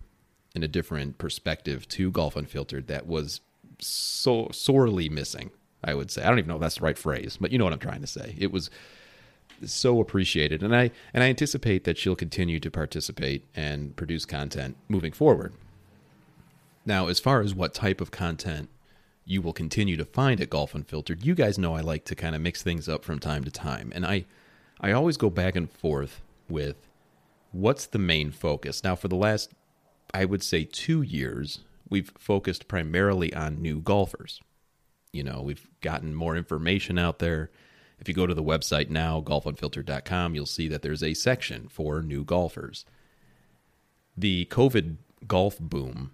and 0.54 0.64
a 0.64 0.68
different 0.68 1.18
perspective 1.18 1.86
to 1.88 2.10
Golf 2.10 2.36
Unfiltered 2.36 2.88
that 2.88 3.06
was 3.06 3.40
so 3.80 4.48
sorely 4.52 5.08
missing. 5.08 5.50
I 5.82 5.94
would 5.94 6.10
say 6.10 6.22
I 6.22 6.28
don't 6.28 6.38
even 6.38 6.48
know 6.48 6.56
if 6.56 6.60
that's 6.60 6.76
the 6.76 6.84
right 6.84 6.98
phrase, 6.98 7.38
but 7.40 7.52
you 7.52 7.58
know 7.58 7.64
what 7.64 7.72
I'm 7.72 7.78
trying 7.78 8.00
to 8.00 8.06
say. 8.06 8.34
It 8.38 8.52
was 8.52 8.70
so 9.64 10.00
appreciated, 10.00 10.62
and 10.62 10.74
I 10.74 10.90
and 11.14 11.22
I 11.22 11.28
anticipate 11.28 11.84
that 11.84 11.98
she'll 11.98 12.16
continue 12.16 12.60
to 12.60 12.70
participate 12.70 13.44
and 13.54 13.94
produce 13.96 14.24
content 14.24 14.76
moving 14.88 15.12
forward. 15.12 15.52
Now, 16.84 17.08
as 17.08 17.20
far 17.20 17.40
as 17.40 17.54
what 17.54 17.74
type 17.74 18.00
of 18.00 18.10
content 18.10 18.70
you 19.24 19.42
will 19.42 19.52
continue 19.52 19.96
to 19.96 20.04
find 20.04 20.40
at 20.40 20.48
Golf 20.50 20.74
Unfiltered, 20.74 21.24
you 21.24 21.34
guys 21.34 21.58
know 21.58 21.74
I 21.74 21.80
like 21.80 22.04
to 22.06 22.14
kind 22.14 22.34
of 22.34 22.40
mix 22.40 22.62
things 22.62 22.88
up 22.88 23.04
from 23.04 23.18
time 23.18 23.44
to 23.44 23.50
time, 23.50 23.92
and 23.94 24.06
I 24.06 24.24
I 24.80 24.92
always 24.92 25.16
go 25.16 25.30
back 25.30 25.56
and 25.56 25.70
forth 25.70 26.22
with 26.48 26.76
what's 27.52 27.86
the 27.86 27.98
main 27.98 28.30
focus. 28.30 28.82
Now, 28.82 28.96
for 28.96 29.08
the 29.08 29.16
last 29.16 29.52
I 30.14 30.24
would 30.24 30.42
say 30.42 30.64
two 30.64 31.02
years, 31.02 31.60
we've 31.88 32.10
focused 32.18 32.68
primarily 32.68 33.32
on 33.34 33.60
new 33.60 33.80
golfers. 33.80 34.40
You 35.12 35.24
know, 35.24 35.42
we've 35.42 35.66
gotten 35.80 36.14
more 36.14 36.36
information 36.36 36.98
out 36.98 37.18
there. 37.18 37.50
If 37.98 38.08
you 38.08 38.14
go 38.14 38.26
to 38.26 38.34
the 38.34 38.42
website 38.42 38.90
now, 38.90 39.20
golfunfiltered.com, 39.20 40.34
you'll 40.34 40.46
see 40.46 40.68
that 40.68 40.82
there's 40.82 41.02
a 41.02 41.14
section 41.14 41.68
for 41.68 42.02
new 42.02 42.24
golfers. 42.24 42.84
The 44.16 44.46
COVID 44.46 44.96
golf 45.26 45.58
boom 45.58 46.12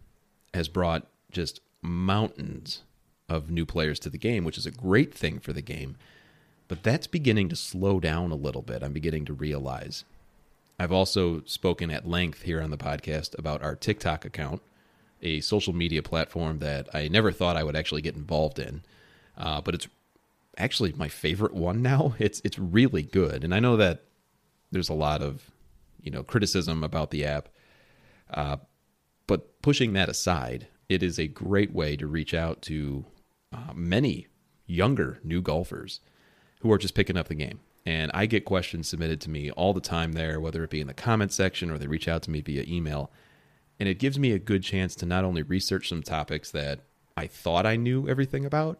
has 0.54 0.68
brought 0.68 1.06
just 1.30 1.60
mountains 1.82 2.82
of 3.28 3.50
new 3.50 3.66
players 3.66 3.98
to 4.00 4.10
the 4.10 4.18
game, 4.18 4.44
which 4.44 4.58
is 4.58 4.66
a 4.66 4.70
great 4.70 5.14
thing 5.14 5.38
for 5.38 5.52
the 5.52 5.62
game. 5.62 5.96
But 6.68 6.82
that's 6.82 7.06
beginning 7.06 7.48
to 7.50 7.56
slow 7.56 8.00
down 8.00 8.30
a 8.30 8.36
little 8.36 8.62
bit. 8.62 8.82
I'm 8.82 8.92
beginning 8.92 9.26
to 9.26 9.34
realize. 9.34 10.04
I've 10.78 10.92
also 10.92 11.42
spoken 11.44 11.90
at 11.90 12.08
length 12.08 12.42
here 12.42 12.60
on 12.62 12.70
the 12.70 12.76
podcast 12.76 13.38
about 13.38 13.62
our 13.62 13.76
TikTok 13.76 14.24
account, 14.24 14.62
a 15.24 15.40
social 15.40 15.74
media 15.74 16.02
platform 16.02 16.58
that 16.60 16.88
I 16.94 17.08
never 17.08 17.32
thought 17.32 17.56
I 17.56 17.64
would 17.64 17.76
actually 17.76 18.02
get 18.02 18.14
involved 18.14 18.58
in, 18.58 18.82
uh, 19.36 19.60
but 19.60 19.74
it's 19.74 19.88
actually 20.56 20.92
my 20.92 21.08
favorite 21.08 21.54
one 21.54 21.82
now. 21.82 22.14
It's 22.18 22.40
it's 22.44 22.58
really 22.58 23.02
good, 23.02 23.42
and 23.44 23.54
I 23.54 23.60
know 23.60 23.76
that 23.76 24.04
there's 24.70 24.88
a 24.88 24.94
lot 24.94 25.22
of 25.22 25.50
you 26.02 26.10
know 26.10 26.22
criticism 26.22 26.84
about 26.84 27.10
the 27.10 27.24
app, 27.24 27.48
uh, 28.30 28.58
but 29.26 29.60
pushing 29.62 29.94
that 29.94 30.08
aside, 30.08 30.68
it 30.88 31.02
is 31.02 31.18
a 31.18 31.26
great 31.26 31.72
way 31.72 31.96
to 31.96 32.06
reach 32.06 32.34
out 32.34 32.62
to 32.62 33.06
uh, 33.52 33.72
many 33.74 34.28
younger 34.66 35.20
new 35.22 35.42
golfers 35.42 36.00
who 36.60 36.72
are 36.72 36.78
just 36.78 36.94
picking 36.94 37.16
up 37.16 37.28
the 37.28 37.34
game. 37.34 37.60
And 37.86 38.10
I 38.14 38.26
get 38.26 38.46
questions 38.46 38.88
submitted 38.88 39.20
to 39.22 39.30
me 39.30 39.50
all 39.50 39.74
the 39.74 39.80
time 39.80 40.12
there, 40.12 40.40
whether 40.40 40.64
it 40.64 40.70
be 40.70 40.80
in 40.80 40.86
the 40.86 40.94
comment 40.94 41.32
section 41.32 41.70
or 41.70 41.76
they 41.76 41.86
reach 41.86 42.08
out 42.08 42.22
to 42.22 42.30
me 42.30 42.40
via 42.40 42.64
email. 42.66 43.10
And 43.78 43.88
it 43.88 43.98
gives 43.98 44.18
me 44.18 44.32
a 44.32 44.38
good 44.38 44.62
chance 44.62 44.94
to 44.96 45.06
not 45.06 45.24
only 45.24 45.42
research 45.42 45.88
some 45.88 46.02
topics 46.02 46.50
that 46.52 46.80
I 47.16 47.26
thought 47.26 47.66
I 47.66 47.76
knew 47.76 48.08
everything 48.08 48.44
about, 48.44 48.78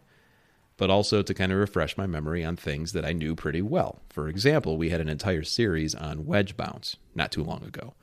but 0.76 0.90
also 0.90 1.22
to 1.22 1.34
kind 1.34 1.52
of 1.52 1.58
refresh 1.58 1.96
my 1.96 2.06
memory 2.06 2.44
on 2.44 2.56
things 2.56 2.92
that 2.92 3.04
I 3.04 3.12
knew 3.12 3.34
pretty 3.34 3.62
well. 3.62 4.02
For 4.08 4.28
example, 4.28 4.76
we 4.76 4.90
had 4.90 5.00
an 5.00 5.08
entire 5.08 5.44
series 5.44 5.94
on 5.94 6.26
wedge 6.26 6.56
bounce 6.56 6.96
not 7.14 7.30
too 7.30 7.44
long 7.44 7.64
ago. 7.64 7.94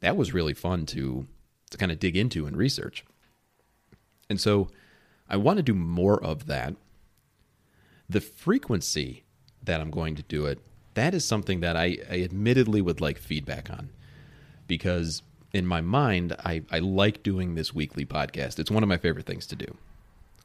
That 0.00 0.16
was 0.16 0.34
really 0.34 0.54
fun 0.54 0.86
to 0.86 1.26
to 1.70 1.78
kind 1.78 1.90
of 1.90 1.98
dig 1.98 2.16
into 2.16 2.46
and 2.46 2.56
research. 2.56 3.04
And 4.30 4.40
so 4.40 4.68
I 5.28 5.36
want 5.36 5.56
to 5.56 5.62
do 5.62 5.74
more 5.74 6.22
of 6.22 6.46
that. 6.46 6.74
The 8.08 8.20
frequency 8.20 9.24
that 9.62 9.80
I'm 9.80 9.90
going 9.90 10.14
to 10.16 10.22
do 10.22 10.46
it, 10.46 10.60
that 10.94 11.14
is 11.14 11.24
something 11.24 11.60
that 11.60 11.76
I, 11.76 11.98
I 12.08 12.22
admittedly 12.22 12.80
would 12.80 13.00
like 13.00 13.18
feedback 13.18 13.70
on 13.70 13.90
because 14.66 15.22
in 15.54 15.66
my 15.66 15.80
mind, 15.80 16.36
I, 16.44 16.62
I 16.70 16.80
like 16.80 17.22
doing 17.22 17.54
this 17.54 17.74
weekly 17.74 18.04
podcast. 18.04 18.58
It's 18.58 18.70
one 18.70 18.82
of 18.82 18.88
my 18.88 18.98
favorite 18.98 19.24
things 19.24 19.46
to 19.46 19.56
do. 19.56 19.76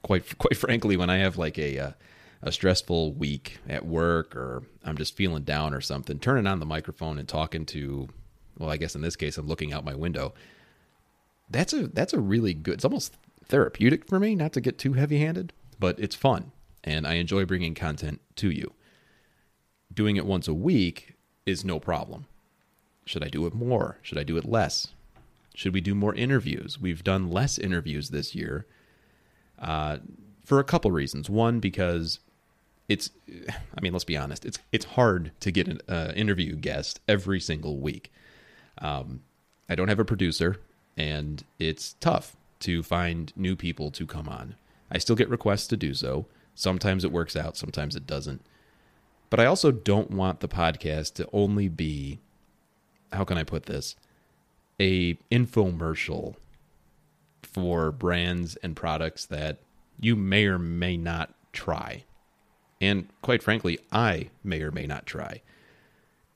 Quite 0.02 0.38
quite 0.38 0.56
frankly, 0.56 0.96
when 0.96 1.10
I 1.10 1.18
have 1.18 1.38
like 1.38 1.58
a 1.58 1.76
a, 1.78 1.96
a 2.42 2.52
stressful 2.52 3.14
week 3.14 3.58
at 3.68 3.86
work 3.86 4.36
or 4.36 4.64
I'm 4.86 4.98
just 4.98 5.16
feeling 5.16 5.44
down 5.44 5.74
or 5.74 5.82
something, 5.82 6.20
turning 6.20 6.48
on 6.48 6.60
the 6.60 6.66
microphone 6.66 7.20
and 7.20 7.28
talking 7.28 7.66
to, 7.68 8.08
well, 8.58 8.70
I 8.70 8.78
guess 8.78 8.96
in 8.96 9.02
this 9.02 9.18
case, 9.18 9.38
I'm 9.38 9.48
looking 9.48 9.74
out 9.74 9.84
my 9.84 9.96
window. 9.96 10.34
That's 11.50 11.74
a 11.74 11.88
that's 11.88 12.14
a 12.14 12.20
really 12.20 12.54
good. 12.54 12.76
It's 12.76 12.86
almost 12.86 13.16
therapeutic 13.44 14.08
for 14.08 14.20
me, 14.20 14.36
not 14.36 14.54
to 14.54 14.62
get 14.62 14.78
too 14.78 14.94
heavy 14.94 15.20
handed, 15.20 15.52
but 15.80 16.00
it's 16.00 16.16
fun 16.16 16.52
and 16.84 17.06
I 17.06 17.16
enjoy 17.16 17.46
bringing 17.46 17.76
content 17.76 18.22
to 18.38 18.50
you 18.50 18.74
doing 19.94 20.16
it 20.16 20.26
once 20.26 20.48
a 20.48 20.54
week 20.54 21.16
is 21.46 21.66
no 21.66 21.80
problem. 21.80 22.26
Should 23.06 23.24
I 23.24 23.28
do 23.28 23.46
it 23.48 23.54
more? 23.54 23.98
Should 24.02 24.18
I 24.18 24.24
do 24.24 24.38
it 24.38 24.46
less? 24.46 24.90
Should 25.60 25.74
we 25.74 25.82
do 25.82 25.94
more 25.94 26.16
interviews? 26.16 26.80
We've 26.80 27.04
done 27.04 27.30
less 27.30 27.58
interviews 27.58 28.12
this 28.12 28.34
year 28.34 28.66
uh, 29.62 29.98
for 30.46 30.58
a 30.58 30.64
couple 30.64 30.90
reasons. 30.90 31.30
One, 31.30 31.60
because 31.60 32.20
it's, 32.88 33.10
I 33.28 33.82
mean, 33.82 33.92
let's 33.92 34.06
be 34.06 34.16
honest, 34.16 34.46
it's 34.46 34.58
it's 34.72 34.86
hard 34.86 35.34
to 35.42 35.52
get 35.52 35.68
an 35.68 35.82
uh, 35.90 36.14
interview 36.16 36.56
guest 36.56 37.02
every 37.10 37.42
single 37.42 37.78
week. 37.78 38.10
Um, 38.78 39.24
I 39.68 39.76
don't 39.76 39.90
have 39.90 40.00
a 40.00 40.06
producer, 40.06 40.62
and 40.96 41.44
it's 41.60 41.92
tough 42.00 42.38
to 42.62 42.82
find 42.82 43.34
new 43.36 43.58
people 43.58 43.92
to 43.92 44.08
come 44.08 44.30
on. 44.30 44.56
I 44.90 44.98
still 44.98 45.18
get 45.18 45.28
requests 45.28 45.68
to 45.68 45.76
do 45.76 45.94
so. 45.94 46.26
Sometimes 46.56 47.04
it 47.04 47.12
works 47.12 47.36
out, 47.36 47.58
sometimes 47.58 47.98
it 47.98 48.08
doesn't 48.08 48.42
But 49.30 49.42
I 49.42 49.46
also 49.46 49.72
don't 49.72 50.12
want 50.12 50.40
the 50.40 50.48
podcast 50.48 51.16
to 51.16 51.28
only 51.34 51.68
be 51.68 52.20
how 53.12 53.26
can 53.26 53.38
I 53.38 53.44
put 53.44 53.66
this? 53.66 53.98
A 54.80 55.16
infomercial 55.32 56.36
for 57.44 57.92
brands 57.92 58.56
and 58.58 58.76
products 58.76 59.26
that 59.26 59.60
you 60.00 60.16
may 60.16 60.46
or 60.46 60.58
may 60.58 60.98
not 60.98 61.34
try. 61.52 62.04
And 62.82 63.10
quite 63.22 63.44
frankly, 63.44 63.80
I 63.92 64.30
may 64.44 64.62
or 64.62 64.72
may 64.72 64.86
not 64.86 65.06
try. 65.06 65.42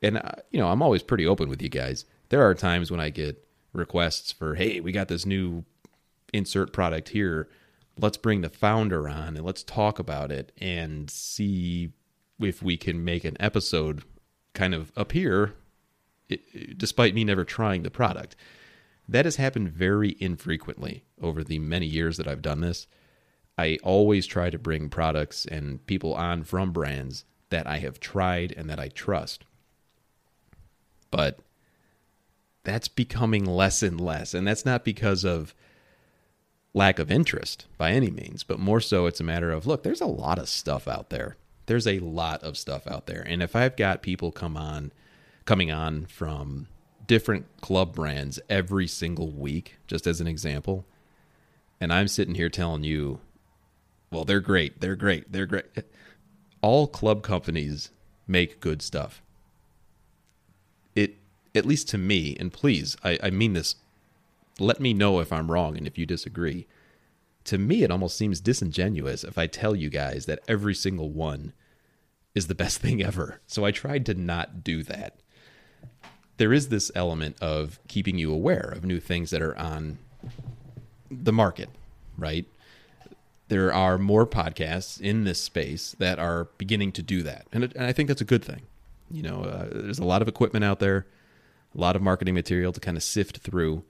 And, 0.01 0.17
uh, 0.17 0.31
you 0.51 0.59
know, 0.59 0.67
I'm 0.67 0.81
always 0.81 1.03
pretty 1.03 1.25
open 1.25 1.49
with 1.49 1.61
you 1.61 1.69
guys. 1.69 2.05
There 2.29 2.45
are 2.45 2.53
times 2.53 2.91
when 2.91 2.99
I 2.99 3.09
get 3.09 3.47
requests 3.71 4.31
for, 4.31 4.55
hey, 4.55 4.79
we 4.81 4.91
got 4.91 5.07
this 5.07 5.25
new 5.25 5.63
insert 6.33 6.73
product 6.73 7.09
here. 7.09 7.47
Let's 7.97 8.17
bring 8.17 8.41
the 8.41 8.49
founder 8.49 9.07
on 9.07 9.37
and 9.37 9.45
let's 9.45 9.63
talk 9.63 9.99
about 9.99 10.31
it 10.31 10.51
and 10.59 11.09
see 11.09 11.91
if 12.39 12.61
we 12.61 12.75
can 12.75 13.05
make 13.05 13.23
an 13.23 13.37
episode 13.39 14.03
kind 14.53 14.73
of 14.73 14.91
appear 14.95 15.53
despite 16.77 17.13
me 17.13 17.23
never 17.23 17.45
trying 17.45 17.83
the 17.83 17.91
product. 17.91 18.35
That 19.07 19.25
has 19.25 19.35
happened 19.35 19.69
very 19.69 20.15
infrequently 20.19 21.03
over 21.21 21.43
the 21.43 21.59
many 21.59 21.85
years 21.85 22.17
that 22.17 22.27
I've 22.27 22.41
done 22.41 22.61
this. 22.61 22.87
I 23.57 23.77
always 23.83 24.25
try 24.25 24.49
to 24.49 24.57
bring 24.57 24.89
products 24.89 25.45
and 25.45 25.85
people 25.85 26.13
on 26.13 26.43
from 26.43 26.71
brands 26.71 27.25
that 27.49 27.67
I 27.67 27.79
have 27.79 27.99
tried 27.99 28.51
and 28.51 28.69
that 28.69 28.79
I 28.79 28.87
trust. 28.87 29.45
But 31.11 31.39
that's 32.63 32.87
becoming 32.87 33.45
less 33.45 33.83
and 33.83 33.99
less. 33.99 34.33
And 34.33 34.47
that's 34.47 34.65
not 34.65 34.83
because 34.83 35.23
of 35.23 35.53
lack 36.73 36.97
of 36.97 37.11
interest 37.11 37.67
by 37.77 37.91
any 37.91 38.09
means, 38.09 38.43
but 38.43 38.57
more 38.57 38.79
so 38.79 39.05
it's 39.05 39.19
a 39.19 39.23
matter 39.23 39.51
of 39.51 39.67
look, 39.67 39.83
there's 39.83 40.01
a 40.01 40.07
lot 40.07 40.39
of 40.39 40.49
stuff 40.49 40.87
out 40.87 41.09
there. 41.09 41.37
There's 41.65 41.87
a 41.87 41.99
lot 41.99 42.41
of 42.43 42.57
stuff 42.57 42.87
out 42.87 43.05
there. 43.05 43.21
And 43.21 43.43
if 43.43 43.55
I've 43.55 43.75
got 43.75 44.01
people 44.01 44.31
come 44.31 44.57
on 44.57 44.91
coming 45.45 45.71
on 45.71 46.05
from 46.05 46.67
different 47.07 47.45
club 47.61 47.93
brands 47.93 48.39
every 48.49 48.87
single 48.87 49.31
week, 49.31 49.77
just 49.87 50.07
as 50.07 50.21
an 50.21 50.27
example. 50.27 50.85
And 51.79 51.91
I'm 51.91 52.07
sitting 52.07 52.35
here 52.35 52.49
telling 52.49 52.83
you, 52.83 53.19
well, 54.11 54.23
they're 54.23 54.39
great. 54.39 54.79
They're 54.79 54.95
great. 54.95 55.31
They're 55.31 55.45
great. 55.45 55.65
All 56.61 56.87
club 56.87 57.23
companies 57.23 57.91
make 58.27 58.61
good 58.61 58.81
stuff. 58.81 59.21
It, 60.95 61.17
at 61.53 61.65
least 61.65 61.89
to 61.89 61.97
me, 61.97 62.37
and 62.39 62.53
please, 62.53 62.95
I, 63.03 63.19
I 63.21 63.29
mean 63.29 63.53
this, 63.53 63.75
let 64.59 64.79
me 64.79 64.93
know 64.93 65.19
if 65.19 65.33
I'm 65.33 65.51
wrong 65.51 65.77
and 65.77 65.87
if 65.87 65.97
you 65.97 66.05
disagree. 66.05 66.67
To 67.45 67.57
me, 67.57 67.83
it 67.83 67.91
almost 67.91 68.15
seems 68.15 68.39
disingenuous 68.39 69.23
if 69.23 69.37
I 69.37 69.47
tell 69.47 69.75
you 69.75 69.89
guys 69.89 70.25
that 70.27 70.39
every 70.47 70.75
single 70.75 71.11
one 71.11 71.53
is 72.33 72.47
the 72.47 72.55
best 72.55 72.77
thing 72.81 73.03
ever. 73.03 73.41
So 73.47 73.65
I 73.65 73.71
tried 73.71 74.05
to 74.05 74.13
not 74.13 74.63
do 74.63 74.83
that 74.83 75.17
there 76.37 76.53
is 76.53 76.69
this 76.69 76.91
element 76.95 77.37
of 77.41 77.79
keeping 77.87 78.17
you 78.17 78.31
aware 78.33 78.73
of 78.75 78.83
new 78.83 78.99
things 78.99 79.29
that 79.29 79.41
are 79.41 79.57
on 79.57 79.99
the 81.11 81.33
market, 81.33 81.69
right? 82.17 82.45
There 83.49 83.73
are 83.73 83.97
more 83.97 84.25
podcasts 84.25 84.99
in 84.99 85.25
this 85.25 85.39
space 85.39 85.95
that 85.99 86.17
are 86.17 86.45
beginning 86.57 86.91
to 86.93 87.03
do 87.03 87.21
that. 87.23 87.45
And, 87.51 87.63
and 87.63 87.85
I 87.85 87.91
think 87.91 88.07
that's 88.07 88.21
a 88.21 88.25
good 88.25 88.43
thing. 88.43 88.61
You 89.11 89.21
know, 89.21 89.43
uh, 89.43 89.67
there's 89.71 89.99
a 89.99 90.05
lot 90.05 90.21
of 90.21 90.27
equipment 90.27 90.65
out 90.65 90.79
there, 90.79 91.05
a 91.75 91.79
lot 91.79 91.95
of 91.95 92.01
marketing 92.01 92.33
material 92.33 92.73
to 92.73 92.79
kind 92.79 92.97
of 92.97 93.03
sift 93.03 93.37
through. 93.37 93.83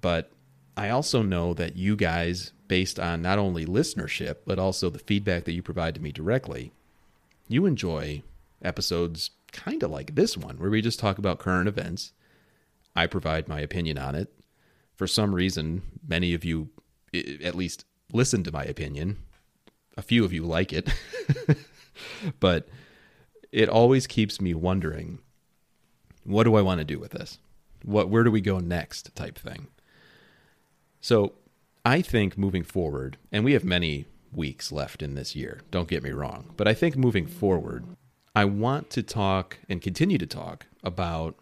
But 0.00 0.30
I 0.76 0.88
also 0.88 1.22
know 1.22 1.52
that 1.54 1.76
you 1.76 1.96
guys, 1.96 2.52
based 2.66 2.98
on 2.98 3.20
not 3.20 3.38
only 3.38 3.66
listenership, 3.66 4.36
but 4.46 4.58
also 4.58 4.88
the 4.88 4.98
feedback 4.98 5.44
that 5.44 5.52
you 5.52 5.62
provide 5.62 5.94
to 5.96 6.00
me 6.00 6.12
directly, 6.12 6.72
you 7.46 7.66
enjoy 7.66 8.22
episodes 8.62 9.30
kind 9.54 9.82
of 9.82 9.90
like 9.90 10.14
this 10.14 10.36
one, 10.36 10.56
where 10.58 10.70
we 10.70 10.82
just 10.82 10.98
talk 10.98 11.16
about 11.18 11.38
current 11.38 11.68
events. 11.68 12.12
I 12.94 13.06
provide 13.06 13.48
my 13.48 13.60
opinion 13.60 13.98
on 13.98 14.14
it. 14.14 14.32
For 14.94 15.06
some 15.06 15.34
reason, 15.34 15.82
many 16.06 16.34
of 16.34 16.44
you 16.44 16.68
at 17.42 17.54
least 17.54 17.84
listen 18.12 18.44
to 18.44 18.52
my 18.52 18.64
opinion. 18.64 19.18
A 19.96 20.02
few 20.02 20.24
of 20.24 20.32
you 20.32 20.44
like 20.44 20.72
it. 20.72 20.88
but 22.40 22.68
it 23.52 23.68
always 23.68 24.06
keeps 24.06 24.40
me 24.40 24.52
wondering 24.54 25.20
what 26.24 26.44
do 26.44 26.54
I 26.54 26.62
want 26.62 26.78
to 26.78 26.84
do 26.84 26.98
with 26.98 27.12
this? 27.12 27.38
What 27.84 28.08
where 28.08 28.24
do 28.24 28.30
we 28.30 28.40
go 28.40 28.58
next 28.58 29.14
type 29.14 29.38
thing. 29.38 29.68
So, 31.00 31.34
I 31.84 32.00
think 32.00 32.38
moving 32.38 32.64
forward, 32.64 33.18
and 33.30 33.44
we 33.44 33.52
have 33.52 33.62
many 33.62 34.06
weeks 34.32 34.72
left 34.72 35.02
in 35.02 35.14
this 35.14 35.36
year, 35.36 35.60
don't 35.70 35.88
get 35.88 36.02
me 36.02 36.10
wrong, 36.10 36.54
but 36.56 36.66
I 36.66 36.72
think 36.72 36.96
moving 36.96 37.26
forward, 37.26 37.84
I 38.34 38.44
want 38.44 38.90
to 38.90 39.02
talk 39.02 39.58
and 39.68 39.80
continue 39.80 40.18
to 40.18 40.26
talk 40.26 40.66
about 40.82 41.36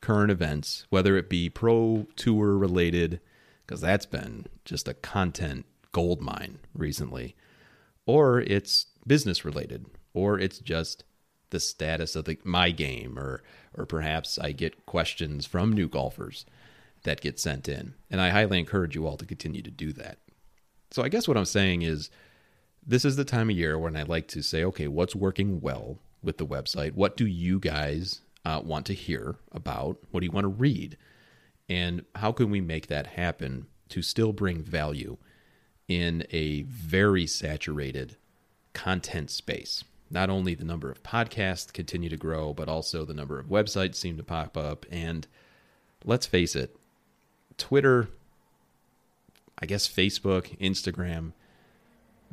current 0.00 0.30
events, 0.30 0.86
whether 0.88 1.16
it 1.16 1.28
be 1.28 1.50
pro 1.50 2.06
tour 2.16 2.56
related, 2.56 3.20
because 3.66 3.82
that's 3.82 4.06
been 4.06 4.46
just 4.64 4.88
a 4.88 4.94
content 4.94 5.66
gold 5.92 6.22
mine 6.22 6.58
recently, 6.74 7.36
or 8.06 8.40
it's 8.40 8.86
business 9.06 9.44
related, 9.44 9.84
or 10.14 10.38
it's 10.38 10.58
just 10.58 11.04
the 11.50 11.60
status 11.60 12.16
of 12.16 12.24
the, 12.24 12.38
my 12.44 12.70
game, 12.70 13.18
or 13.18 13.42
or 13.74 13.84
perhaps 13.84 14.38
I 14.38 14.52
get 14.52 14.86
questions 14.86 15.44
from 15.44 15.72
new 15.72 15.88
golfers 15.88 16.46
that 17.04 17.20
get 17.20 17.38
sent 17.38 17.68
in, 17.68 17.94
and 18.10 18.22
I 18.22 18.30
highly 18.30 18.58
encourage 18.58 18.94
you 18.94 19.06
all 19.06 19.18
to 19.18 19.26
continue 19.26 19.60
to 19.60 19.70
do 19.70 19.92
that. 19.94 20.18
So 20.92 21.02
I 21.02 21.10
guess 21.10 21.28
what 21.28 21.36
I'm 21.36 21.44
saying 21.44 21.82
is, 21.82 22.10
this 22.86 23.04
is 23.04 23.16
the 23.16 23.24
time 23.24 23.50
of 23.50 23.56
year 23.56 23.78
when 23.78 23.96
I 23.96 24.02
like 24.02 24.28
to 24.28 24.42
say, 24.42 24.64
okay, 24.64 24.88
what's 24.88 25.14
working 25.14 25.60
well 25.60 25.98
with 26.22 26.38
the 26.38 26.46
website. 26.46 26.94
What 26.94 27.16
do 27.16 27.26
you 27.26 27.58
guys 27.58 28.20
uh, 28.44 28.60
want 28.64 28.86
to 28.86 28.94
hear 28.94 29.36
about? 29.52 29.98
What 30.10 30.20
do 30.20 30.26
you 30.26 30.32
want 30.32 30.44
to 30.44 30.48
read? 30.48 30.96
And 31.68 32.04
how 32.14 32.32
can 32.32 32.50
we 32.50 32.60
make 32.60 32.88
that 32.88 33.06
happen 33.06 33.66
to 33.90 34.02
still 34.02 34.32
bring 34.32 34.62
value 34.62 35.16
in 35.88 36.24
a 36.30 36.62
very 36.62 37.26
saturated 37.26 38.16
content 38.72 39.30
space? 39.30 39.84
Not 40.10 40.28
only 40.28 40.54
the 40.54 40.64
number 40.64 40.90
of 40.90 41.02
podcasts 41.02 41.72
continue 41.72 42.10
to 42.10 42.16
grow, 42.16 42.52
but 42.52 42.68
also 42.68 43.04
the 43.04 43.14
number 43.14 43.38
of 43.38 43.46
websites 43.46 43.94
seem 43.94 44.16
to 44.18 44.22
pop 44.22 44.56
up. 44.56 44.84
And 44.90 45.26
let's 46.04 46.26
face 46.26 46.54
it, 46.54 46.76
Twitter, 47.56 48.08
I 49.58 49.66
guess 49.66 49.88
Facebook, 49.88 50.58
Instagram, 50.58 51.32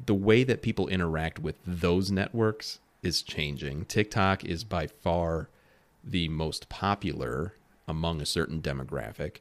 the 0.06 0.15
way 0.15 0.43
that 0.43 0.62
people 0.62 0.88
interact 0.88 1.39
with 1.39 1.56
those 1.65 2.12
networks 2.12 2.80
is 3.02 3.22
changing. 3.22 3.86
TikTok 3.86 4.44
is 4.44 4.64
by 4.64 4.88
far 4.88 5.50
the 6.04 6.28
most 6.30 6.70
popular 6.70 7.56
among 7.88 8.22
a 8.22 8.26
certain 8.26 8.62
demographic. 8.62 9.38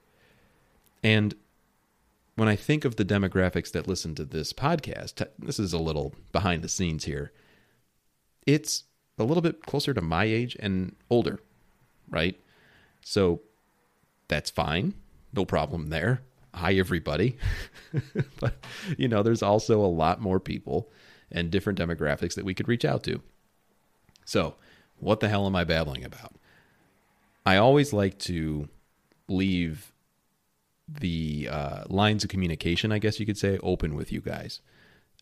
And 1.02 1.34
when 2.34 2.48
I 2.48 2.56
think 2.56 2.84
of 2.84 2.96
the 2.96 3.04
demographics 3.04 3.72
that 3.72 3.88
listen 3.88 4.14
to 4.14 4.24
this 4.24 4.52
podcast, 4.52 5.26
this 5.38 5.58
is 5.58 5.72
a 5.72 5.78
little 5.78 6.14
behind 6.32 6.62
the 6.62 6.68
scenes 6.68 7.04
here. 7.04 7.32
It's 8.46 8.84
a 9.18 9.24
little 9.24 9.42
bit 9.42 9.66
closer 9.66 9.92
to 9.92 10.00
my 10.00 10.24
age 10.24 10.56
and 10.60 10.94
older, 11.10 11.40
right? 12.08 12.40
So 13.00 13.42
that's 14.28 14.50
fine. 14.50 14.94
No 15.32 15.44
problem 15.44 15.88
there. 15.88 16.22
Hi, 16.54 16.74
everybody. 16.74 17.36
but, 18.40 18.54
you 18.96 19.08
know, 19.08 19.22
there's 19.22 19.42
also 19.42 19.80
a 19.80 19.86
lot 19.86 20.20
more 20.20 20.40
people 20.40 20.90
and 21.30 21.50
different 21.50 21.78
demographics 21.78 22.34
that 22.34 22.44
we 22.44 22.54
could 22.54 22.68
reach 22.68 22.84
out 22.84 23.02
to. 23.04 23.20
So, 24.28 24.56
what 25.00 25.20
the 25.20 25.28
hell 25.30 25.46
am 25.46 25.56
I 25.56 25.64
babbling 25.64 26.04
about? 26.04 26.34
I 27.46 27.56
always 27.56 27.94
like 27.94 28.18
to 28.18 28.68
leave 29.26 29.90
the 30.86 31.48
uh, 31.50 31.84
lines 31.88 32.24
of 32.24 32.28
communication, 32.28 32.92
I 32.92 32.98
guess 32.98 33.18
you 33.18 33.24
could 33.24 33.38
say, 33.38 33.58
open 33.62 33.94
with 33.94 34.12
you 34.12 34.20
guys. 34.20 34.60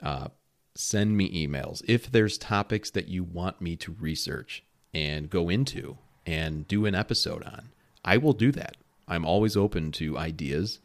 Uh, 0.03 0.27
send 0.75 1.17
me 1.17 1.47
emails. 1.47 1.85
If 1.87 2.11
there's 2.11 2.37
topics 2.37 2.91
that 2.91 3.07
you 3.07 3.23
want 3.23 3.61
me 3.61 3.77
to 3.77 3.95
research 4.01 4.65
and 4.93 5.31
go 5.31 5.49
into 5.49 5.99
and 6.27 6.67
do 6.67 6.85
an 6.85 6.97
episode 6.97 7.45
on, 7.45 7.69
I 8.05 8.17
will 8.17 8.33
do 8.33 8.51
that. 8.51 8.77
I'm 9.07 9.25
always 9.25 9.57
open 9.57 9.93
to 9.93 10.19
ideas. 10.19 10.81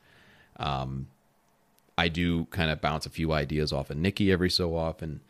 Um, 0.58 1.08
I 1.98 2.08
do 2.08 2.46
kind 2.52 2.70
of 2.70 2.82
bounce 2.82 3.08
a 3.08 3.10
few 3.10 3.34
ideas 3.34 3.74
off 3.74 3.90
of 3.90 3.98
Nikki 3.98 4.32
every 4.32 4.52
so 4.52 4.78
often 4.78 5.22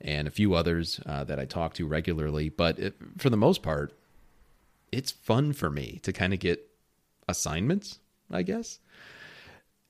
and 0.00 0.28
a 0.28 0.30
few 0.30 0.54
others 0.54 1.00
uh, 1.06 1.24
that 1.24 1.38
I 1.38 1.44
talk 1.44 1.74
to 1.74 1.86
regularly. 1.86 2.48
But 2.48 2.78
it, 2.78 2.96
for 3.16 3.30
the 3.30 3.36
most 3.36 3.62
part, 3.62 3.92
it's 4.92 5.10
fun 5.10 5.52
for 5.52 5.70
me 5.70 6.00
to 6.02 6.12
kind 6.12 6.32
of 6.32 6.40
get 6.40 6.68
assignments, 7.28 7.98
I 8.30 8.42
guess. 8.42 8.78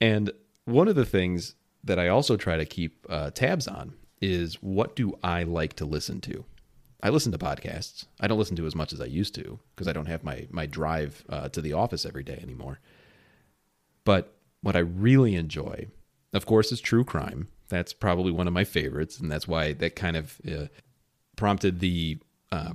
And 0.01 0.31
one 0.65 0.89
of 0.89 0.97
the 0.97 1.05
things 1.05 1.55
that 1.85 1.99
I 1.99 2.09
also 2.09 2.37
try 2.37 2.57
to 2.57 2.65
keep 2.65 3.07
uh, 3.09 3.31
tabs 3.31 3.69
on 3.69 3.95
is 4.21 4.57
what 4.57 4.97
do 4.97 5.17
I 5.23 5.45
like 5.45 5.75
to 5.75 5.85
listen 5.85 6.21
to? 6.23 6.45
I 7.03 7.11
listen 7.11 7.31
to 7.33 7.39
podcasts. 7.39 8.07
I 8.21 8.27
don't 8.27 8.39
listen 8.39 8.57
to 8.57 8.67
as 8.67 8.75
much 8.75 8.93
as 8.93 9.01
I 9.01 9.05
used 9.05 9.35
to 9.37 9.61
because 9.75 9.87
I 9.87 9.93
don't 9.93 10.07
have 10.07 10.25
my 10.25 10.49
my 10.51 10.67
drive 10.67 11.25
uh, 11.29 11.49
to 11.51 11.61
the 11.61 11.73
office 11.73 12.05
every 12.05 12.25
day 12.25 12.39
anymore. 12.43 12.81
But 14.05 14.35
what 14.63 14.75
I 14.75 14.81
really 14.81 15.37
enjoy, 15.37 15.87
of 16.33 16.47
course, 16.47 16.73
is 16.73 16.81
true 16.81 17.05
crime. 17.05 17.49
That's 17.69 17.93
probably 17.93 18.33
one 18.33 18.47
of 18.47 18.53
my 18.53 18.65
favorites, 18.65 19.19
and 19.19 19.31
that's 19.31 19.49
why 19.49 19.73
that 19.75 19.97
kind 19.97 20.17
of 20.17 20.41
uh, 20.51 20.67
prompted 21.37 21.81
the 21.81 22.19
uh, 22.51 22.73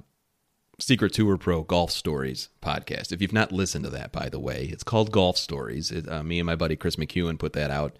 Secret 0.79 1.13
Tour 1.13 1.37
Pro 1.37 1.63
Golf 1.63 1.91
Stories 1.91 2.49
podcast. 2.61 3.11
If 3.11 3.21
you've 3.21 3.33
not 3.33 3.51
listened 3.51 3.85
to 3.85 3.91
that, 3.91 4.11
by 4.11 4.29
the 4.29 4.39
way, 4.39 4.69
it's 4.71 4.83
called 4.83 5.11
Golf 5.11 5.37
Stories. 5.37 5.91
It, 5.91 6.09
uh, 6.09 6.23
me 6.23 6.39
and 6.39 6.45
my 6.45 6.55
buddy 6.55 6.75
Chris 6.75 6.95
McEwen 6.95 7.39
put 7.39 7.53
that 7.53 7.71
out 7.71 7.95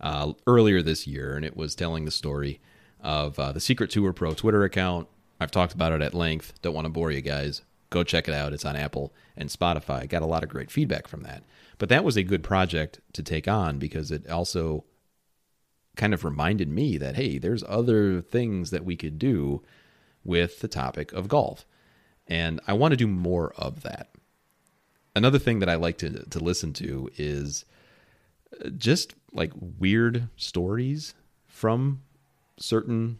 uh, 0.00 0.32
earlier 0.46 0.82
this 0.82 1.06
year, 1.06 1.36
and 1.36 1.44
it 1.44 1.56
was 1.56 1.74
telling 1.74 2.04
the 2.04 2.10
story 2.10 2.60
of 3.00 3.38
uh, 3.38 3.52
the 3.52 3.60
Secret 3.60 3.90
Tour 3.90 4.12
Pro 4.12 4.34
Twitter 4.34 4.64
account. 4.64 5.08
I've 5.40 5.50
talked 5.50 5.74
about 5.74 5.92
it 5.92 6.02
at 6.02 6.14
length. 6.14 6.60
Don't 6.62 6.74
want 6.74 6.86
to 6.86 6.90
bore 6.92 7.10
you 7.10 7.20
guys. 7.20 7.62
Go 7.90 8.02
check 8.02 8.26
it 8.26 8.34
out. 8.34 8.52
It's 8.52 8.64
on 8.64 8.74
Apple 8.74 9.14
and 9.36 9.48
Spotify. 9.48 10.08
Got 10.08 10.22
a 10.22 10.26
lot 10.26 10.42
of 10.42 10.48
great 10.48 10.70
feedback 10.70 11.06
from 11.06 11.22
that. 11.22 11.44
But 11.78 11.88
that 11.90 12.04
was 12.04 12.16
a 12.16 12.22
good 12.22 12.42
project 12.42 13.00
to 13.12 13.22
take 13.22 13.46
on 13.46 13.78
because 13.78 14.10
it 14.10 14.28
also 14.28 14.84
kind 15.96 16.14
of 16.14 16.24
reminded 16.24 16.68
me 16.68 16.96
that, 16.98 17.16
hey, 17.16 17.38
there's 17.38 17.64
other 17.66 18.20
things 18.20 18.70
that 18.70 18.84
we 18.84 18.96
could 18.96 19.18
do 19.18 19.62
with 20.24 20.60
the 20.60 20.68
topic 20.68 21.12
of 21.12 21.28
golf. 21.28 21.66
And 22.28 22.60
I 22.66 22.74
want 22.74 22.92
to 22.92 22.96
do 22.96 23.06
more 23.06 23.52
of 23.56 23.82
that. 23.82 24.10
Another 25.14 25.38
thing 25.38 25.60
that 25.60 25.68
I 25.68 25.76
like 25.76 25.98
to, 25.98 26.24
to 26.24 26.38
listen 26.38 26.72
to 26.74 27.08
is 27.16 27.64
uh, 28.62 28.68
just 28.70 29.14
like 29.32 29.52
weird 29.78 30.28
stories 30.36 31.14
from 31.46 32.02
certain 32.58 33.18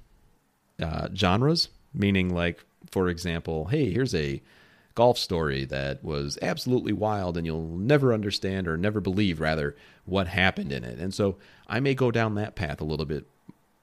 uh, 0.81 1.09
genres, 1.15 1.69
meaning, 1.95 2.35
like, 2.35 2.65
for 2.91 3.09
example, 3.09 3.67
hey, 3.67 3.91
here's 3.91 4.15
a 4.15 4.43
golf 4.97 5.19
story 5.19 5.65
that 5.67 6.03
was 6.03 6.39
absolutely 6.43 6.93
wild 6.93 7.37
and 7.37 7.47
you'll 7.47 7.77
never 7.79 8.13
understand 8.13 8.67
or 8.67 8.77
never 8.77 9.01
believe, 9.01 9.39
rather, 9.39 9.77
what 10.07 10.27
happened 10.27 10.73
in 10.73 10.83
it. 10.83 10.99
And 10.99 11.15
so 11.15 11.37
I 11.69 11.79
may 11.79 11.95
go 11.95 12.11
down 12.11 12.35
that 12.35 12.57
path 12.57 12.81
a 12.81 12.85
little 12.85 13.07
bit 13.07 13.27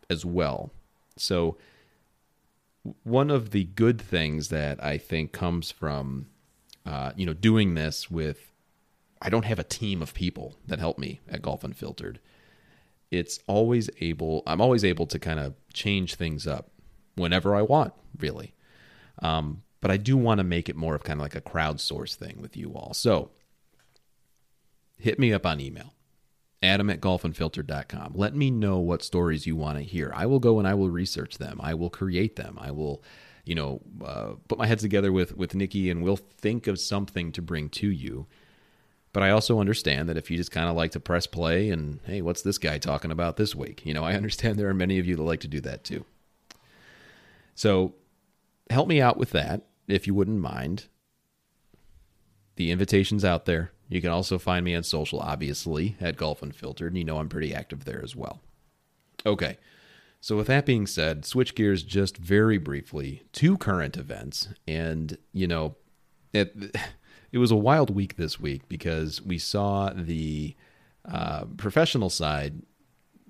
as 0.09 0.25
well. 0.25 0.71
So, 1.15 1.55
one 3.03 3.31
of 3.31 3.51
the 3.51 3.63
good 3.63 4.01
things 4.01 4.49
that 4.49 4.83
I 4.83 4.97
think 4.97 5.31
comes 5.31 5.71
from, 5.71 6.25
uh, 6.85 7.13
you 7.15 7.25
know, 7.25 7.33
doing 7.33 7.75
this 7.75 8.11
with, 8.11 8.51
I 9.21 9.29
don't 9.29 9.45
have 9.45 9.59
a 9.59 9.63
team 9.63 10.01
of 10.01 10.13
people 10.13 10.57
that 10.67 10.79
help 10.79 10.97
me 10.97 11.21
at 11.29 11.41
Golf 11.41 11.63
Unfiltered. 11.63 12.19
It's 13.09 13.39
always 13.47 13.89
able, 14.01 14.43
I'm 14.45 14.59
always 14.59 14.83
able 14.83 15.05
to 15.05 15.19
kind 15.19 15.39
of 15.39 15.53
change 15.71 16.15
things 16.15 16.45
up 16.45 16.71
whenever 17.15 17.55
I 17.55 17.61
want, 17.61 17.93
really. 18.19 18.53
Um, 19.19 19.61
but 19.83 19.91
I 19.91 19.97
do 19.97 20.17
want 20.17 20.39
to 20.39 20.43
make 20.43 20.69
it 20.69 20.75
more 20.75 20.95
of 20.95 21.03
kind 21.03 21.19
of 21.19 21.23
like 21.23 21.35
a 21.35 21.41
crowdsource 21.41 22.15
thing 22.15 22.37
with 22.41 22.57
you 22.57 22.73
all. 22.73 22.93
So 22.93 23.29
hit 24.97 25.19
me 25.19 25.31
up 25.31 25.45
on 25.45 25.59
email 25.59 25.93
adam 26.63 26.89
at 26.89 27.01
golfunfiltered.com. 27.01 28.13
Let 28.15 28.35
me 28.35 28.49
know 28.49 28.79
what 28.79 29.03
stories 29.03 29.45
you 29.45 29.55
want 29.55 29.77
to 29.77 29.83
hear. 29.83 30.11
I 30.15 30.25
will 30.25 30.39
go 30.39 30.59
and 30.59 30.67
I 30.67 30.73
will 30.73 30.89
research 30.89 31.37
them. 31.37 31.59
I 31.61 31.73
will 31.73 31.89
create 31.89 32.37
them. 32.37 32.57
I 32.59 32.71
will, 32.71 33.03
you 33.43 33.53
know, 33.53 33.81
uh, 34.03 34.31
put 34.47 34.57
my 34.57 34.65
heads 34.65 34.81
together 34.81 35.11
with 35.11 35.35
with 35.35 35.53
Nikki 35.53 35.89
and 35.89 36.01
we'll 36.01 36.15
think 36.15 36.65
of 36.67 36.79
something 36.79 37.31
to 37.33 37.41
bring 37.41 37.69
to 37.71 37.89
you. 37.89 38.25
But 39.11 39.21
I 39.21 39.29
also 39.29 39.59
understand 39.59 40.09
that 40.09 40.17
if 40.17 40.31
you 40.31 40.37
just 40.37 40.51
kind 40.51 40.69
of 40.69 40.75
like 40.75 40.91
to 40.91 40.99
press 40.99 41.27
play 41.27 41.69
and 41.69 41.99
hey, 42.05 42.21
what's 42.21 42.41
this 42.41 42.57
guy 42.57 42.79
talking 42.79 43.11
about 43.11 43.37
this 43.37 43.53
week? 43.53 43.85
You 43.85 43.93
know, 43.93 44.03
I 44.03 44.13
understand 44.13 44.57
there 44.57 44.69
are 44.69 44.73
many 44.73 44.97
of 44.97 45.05
you 45.05 45.15
that 45.17 45.23
like 45.23 45.41
to 45.41 45.47
do 45.47 45.61
that 45.61 45.83
too. 45.83 46.05
So 47.53 47.93
help 48.69 48.87
me 48.87 49.01
out 49.01 49.17
with 49.17 49.31
that 49.31 49.61
if 49.93 50.07
you 50.07 50.13
wouldn't 50.13 50.39
mind. 50.39 50.87
The 52.55 52.71
invitation's 52.71 53.25
out 53.25 53.45
there. 53.45 53.71
You 53.89 54.01
can 54.01 54.11
also 54.11 54.37
find 54.39 54.65
me 54.65 54.75
on 54.75 54.83
social, 54.83 55.19
obviously, 55.19 55.95
at 55.99 56.17
Golf 56.17 56.41
Unfiltered, 56.41 56.91
and 56.91 56.97
you 56.97 57.03
know 57.03 57.17
I'm 57.17 57.29
pretty 57.29 57.53
active 57.53 57.85
there 57.85 58.01
as 58.03 58.15
well. 58.15 58.41
Okay, 59.25 59.57
so 60.19 60.37
with 60.37 60.47
that 60.47 60.65
being 60.65 60.87
said, 60.87 61.25
switch 61.25 61.53
gears 61.53 61.83
just 61.83 62.17
very 62.17 62.57
briefly 62.57 63.23
to 63.33 63.57
current 63.57 63.97
events. 63.97 64.49
And, 64.67 65.17
you 65.33 65.47
know, 65.47 65.75
it, 66.33 66.55
it 67.31 67.37
was 67.37 67.51
a 67.51 67.55
wild 67.55 67.89
week 67.89 68.15
this 68.15 68.39
week 68.39 68.67
because 68.69 69.21
we 69.21 69.37
saw 69.37 69.91
the 69.93 70.55
uh, 71.05 71.45
professional 71.57 72.09
side 72.09 72.61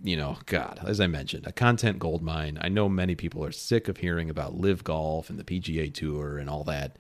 you 0.04 0.18
know, 0.18 0.38
God, 0.46 0.82
as 0.86 1.00
I 1.00 1.08
mentioned, 1.08 1.48
a 1.48 1.52
content 1.52 1.98
gold 1.98 2.22
mine. 2.22 2.60
I 2.62 2.70
know 2.70 2.89
many 2.89 3.16
people 3.16 3.44
are 3.44 3.52
sick 3.52 3.88
of 3.88 3.98
hearing 3.98 4.30
about 4.30 4.60
LIV 4.60 4.84
Golf 4.84 5.30
and 5.30 5.39
the 5.39 5.44
PGA 5.44 5.92
Tour 5.94 6.38
and 6.38 6.50
all 6.50 6.63
that. 6.66 6.98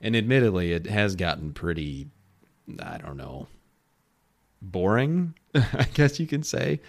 And 0.00 0.16
admittedly, 0.16 0.72
it 0.72 0.86
has 0.86 1.16
gotten 1.16 1.52
pretty 1.52 2.08
I 2.82 2.98
don't 2.98 3.16
know, 3.16 3.46
boring, 4.60 5.34
I 5.54 5.86
guess 5.94 6.18
you 6.18 6.26
can 6.26 6.42
say. 6.42 6.80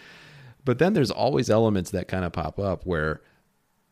But 0.65 0.79
then 0.79 0.93
there's 0.93 1.11
always 1.11 1.49
elements 1.49 1.91
that 1.91 2.07
kind 2.07 2.25
of 2.25 2.33
pop 2.33 2.59
up 2.59 2.85
where, 2.85 3.21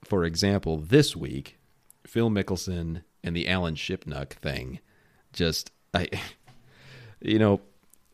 for 0.04 0.26
example, 0.26 0.78
this 0.78 1.16
week, 1.16 1.58
Phil 2.06 2.30
Mickelson 2.30 3.04
and 3.24 3.36
the 3.36 3.48
Alan 3.48 3.76
Shipnuck 3.76 4.34
thing 4.34 4.80
just, 5.34 5.72
I, 5.94 6.08
you 7.22 7.40
know, 7.40 7.62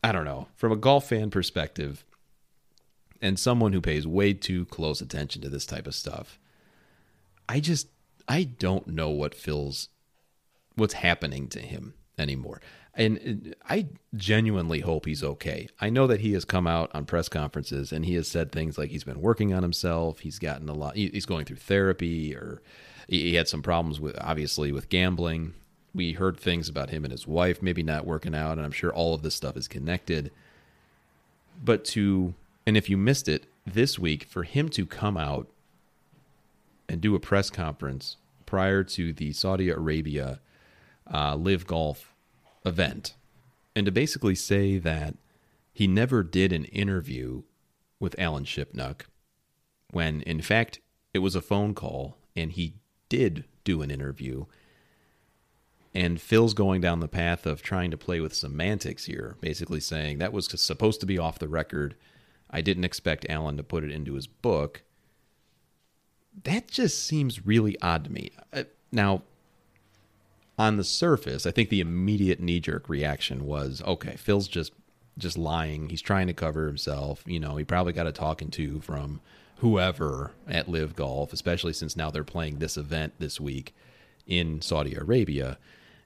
I 0.04 0.12
don't 0.12 0.24
know. 0.24 0.48
From 0.54 0.72
a 0.72 0.76
golf 0.76 1.08
fan 1.08 1.30
perspective, 1.30 2.04
and 3.22 3.38
someone 3.38 3.72
who 3.72 3.80
pays 3.80 4.06
way 4.06 4.34
too 4.34 4.66
close 4.66 5.00
attention 5.00 5.40
to 5.42 5.48
this 5.48 5.64
type 5.64 5.86
of 5.86 5.94
stuff, 5.94 6.38
I 7.48 7.60
just, 7.60 7.86
I 8.28 8.42
don't 8.42 8.88
know 8.88 9.10
what 9.10 9.34
Phil's, 9.34 9.88
what's 10.74 10.94
happening 10.94 11.48
to 11.48 11.60
him 11.60 11.94
anymore. 12.18 12.60
And 12.94 13.54
I 13.70 13.86
genuinely 14.14 14.80
hope 14.80 15.06
he's 15.06 15.24
okay. 15.24 15.68
I 15.80 15.88
know 15.88 16.06
that 16.08 16.20
he 16.20 16.34
has 16.34 16.44
come 16.44 16.66
out 16.66 16.90
on 16.92 17.06
press 17.06 17.28
conferences 17.28 17.90
and 17.90 18.04
he 18.04 18.14
has 18.16 18.28
said 18.28 18.52
things 18.52 18.76
like 18.76 18.90
he's 18.90 19.04
been 19.04 19.22
working 19.22 19.54
on 19.54 19.62
himself. 19.62 20.20
He's 20.20 20.38
gotten 20.38 20.68
a 20.68 20.74
lot, 20.74 20.96
he's 20.96 21.24
going 21.24 21.46
through 21.46 21.56
therapy 21.56 22.34
or 22.34 22.60
he 23.08 23.34
had 23.34 23.48
some 23.48 23.62
problems 23.62 23.98
with, 23.98 24.16
obviously, 24.20 24.72
with 24.72 24.88
gambling. 24.88 25.54
We 25.94 26.12
heard 26.12 26.38
things 26.38 26.68
about 26.68 26.90
him 26.90 27.04
and 27.04 27.12
his 27.12 27.26
wife 27.26 27.62
maybe 27.62 27.82
not 27.82 28.06
working 28.06 28.34
out. 28.34 28.58
And 28.58 28.62
I'm 28.62 28.72
sure 28.72 28.92
all 28.92 29.14
of 29.14 29.22
this 29.22 29.34
stuff 29.34 29.56
is 29.56 29.68
connected. 29.68 30.30
But 31.64 31.84
to, 31.86 32.34
and 32.66 32.76
if 32.76 32.88
you 32.88 32.96
missed 32.96 33.28
it 33.28 33.46
this 33.66 33.98
week, 33.98 34.24
for 34.24 34.42
him 34.42 34.68
to 34.70 34.86
come 34.86 35.16
out 35.16 35.48
and 36.88 37.00
do 37.00 37.14
a 37.14 37.20
press 37.20 37.50
conference 37.50 38.16
prior 38.46 38.84
to 38.84 39.12
the 39.12 39.32
Saudi 39.32 39.70
Arabia 39.70 40.40
uh, 41.12 41.34
LIV 41.34 41.66
Golf 41.66 42.14
event 42.64 43.14
and 43.74 43.86
to 43.86 43.92
basically 43.92 44.34
say 44.34 44.78
that 44.78 45.14
he 45.72 45.86
never 45.86 46.22
did 46.22 46.52
an 46.52 46.64
interview 46.66 47.42
with 47.98 48.18
Alan 48.18 48.44
Shipnuck 48.44 49.02
when 49.90 50.22
in 50.22 50.42
fact 50.42 50.80
it 51.14 51.20
was 51.20 51.34
a 51.34 51.40
phone 51.40 51.74
call 51.74 52.16
and 52.36 52.52
he 52.52 52.74
did 53.08 53.44
do 53.64 53.82
an 53.82 53.90
interview. 53.90 54.46
And 55.94 56.20
Phil's 56.20 56.54
going 56.54 56.80
down 56.80 57.00
the 57.00 57.08
path 57.08 57.44
of 57.44 57.62
trying 57.62 57.90
to 57.90 57.98
play 57.98 58.20
with 58.20 58.34
semantics 58.34 59.04
here, 59.04 59.36
basically 59.40 59.80
saying 59.80 60.18
that 60.18 60.32
was 60.32 60.48
supposed 60.60 61.00
to 61.00 61.06
be 61.06 61.18
off 61.18 61.38
the 61.38 61.48
record. 61.48 61.94
I 62.52 62.60
didn't 62.60 62.84
expect 62.84 63.26
Alan 63.28 63.56
to 63.56 63.62
put 63.62 63.84
it 63.84 63.90
into 63.90 64.14
his 64.14 64.26
book. 64.26 64.82
That 66.44 66.68
just 66.68 67.04
seems 67.04 67.46
really 67.46 67.76
odd 67.80 68.04
to 68.04 68.12
me. 68.12 68.30
Uh, 68.52 68.64
now, 68.90 69.22
on 70.58 70.76
the 70.76 70.84
surface, 70.84 71.46
I 71.46 71.50
think 71.50 71.70
the 71.70 71.80
immediate 71.80 72.40
knee 72.40 72.60
jerk 72.60 72.88
reaction 72.88 73.46
was, 73.46 73.82
okay, 73.86 74.16
Phil's 74.16 74.48
just 74.48 74.72
just 75.18 75.36
lying. 75.36 75.90
He's 75.90 76.00
trying 76.00 76.26
to 76.28 76.32
cover 76.32 76.66
himself. 76.66 77.22
You 77.26 77.38
know, 77.38 77.56
he 77.56 77.64
probably 77.64 77.92
got 77.92 78.06
a 78.06 78.12
talking 78.12 78.50
to 78.52 78.80
from 78.80 79.20
whoever 79.56 80.32
at 80.48 80.68
LIV 80.68 80.96
Golf, 80.96 81.32
especially 81.32 81.72
since 81.74 81.96
now 81.96 82.10
they're 82.10 82.24
playing 82.24 82.58
this 82.58 82.76
event 82.76 83.14
this 83.18 83.38
week 83.38 83.74
in 84.26 84.62
Saudi 84.62 84.94
Arabia. 84.94 85.58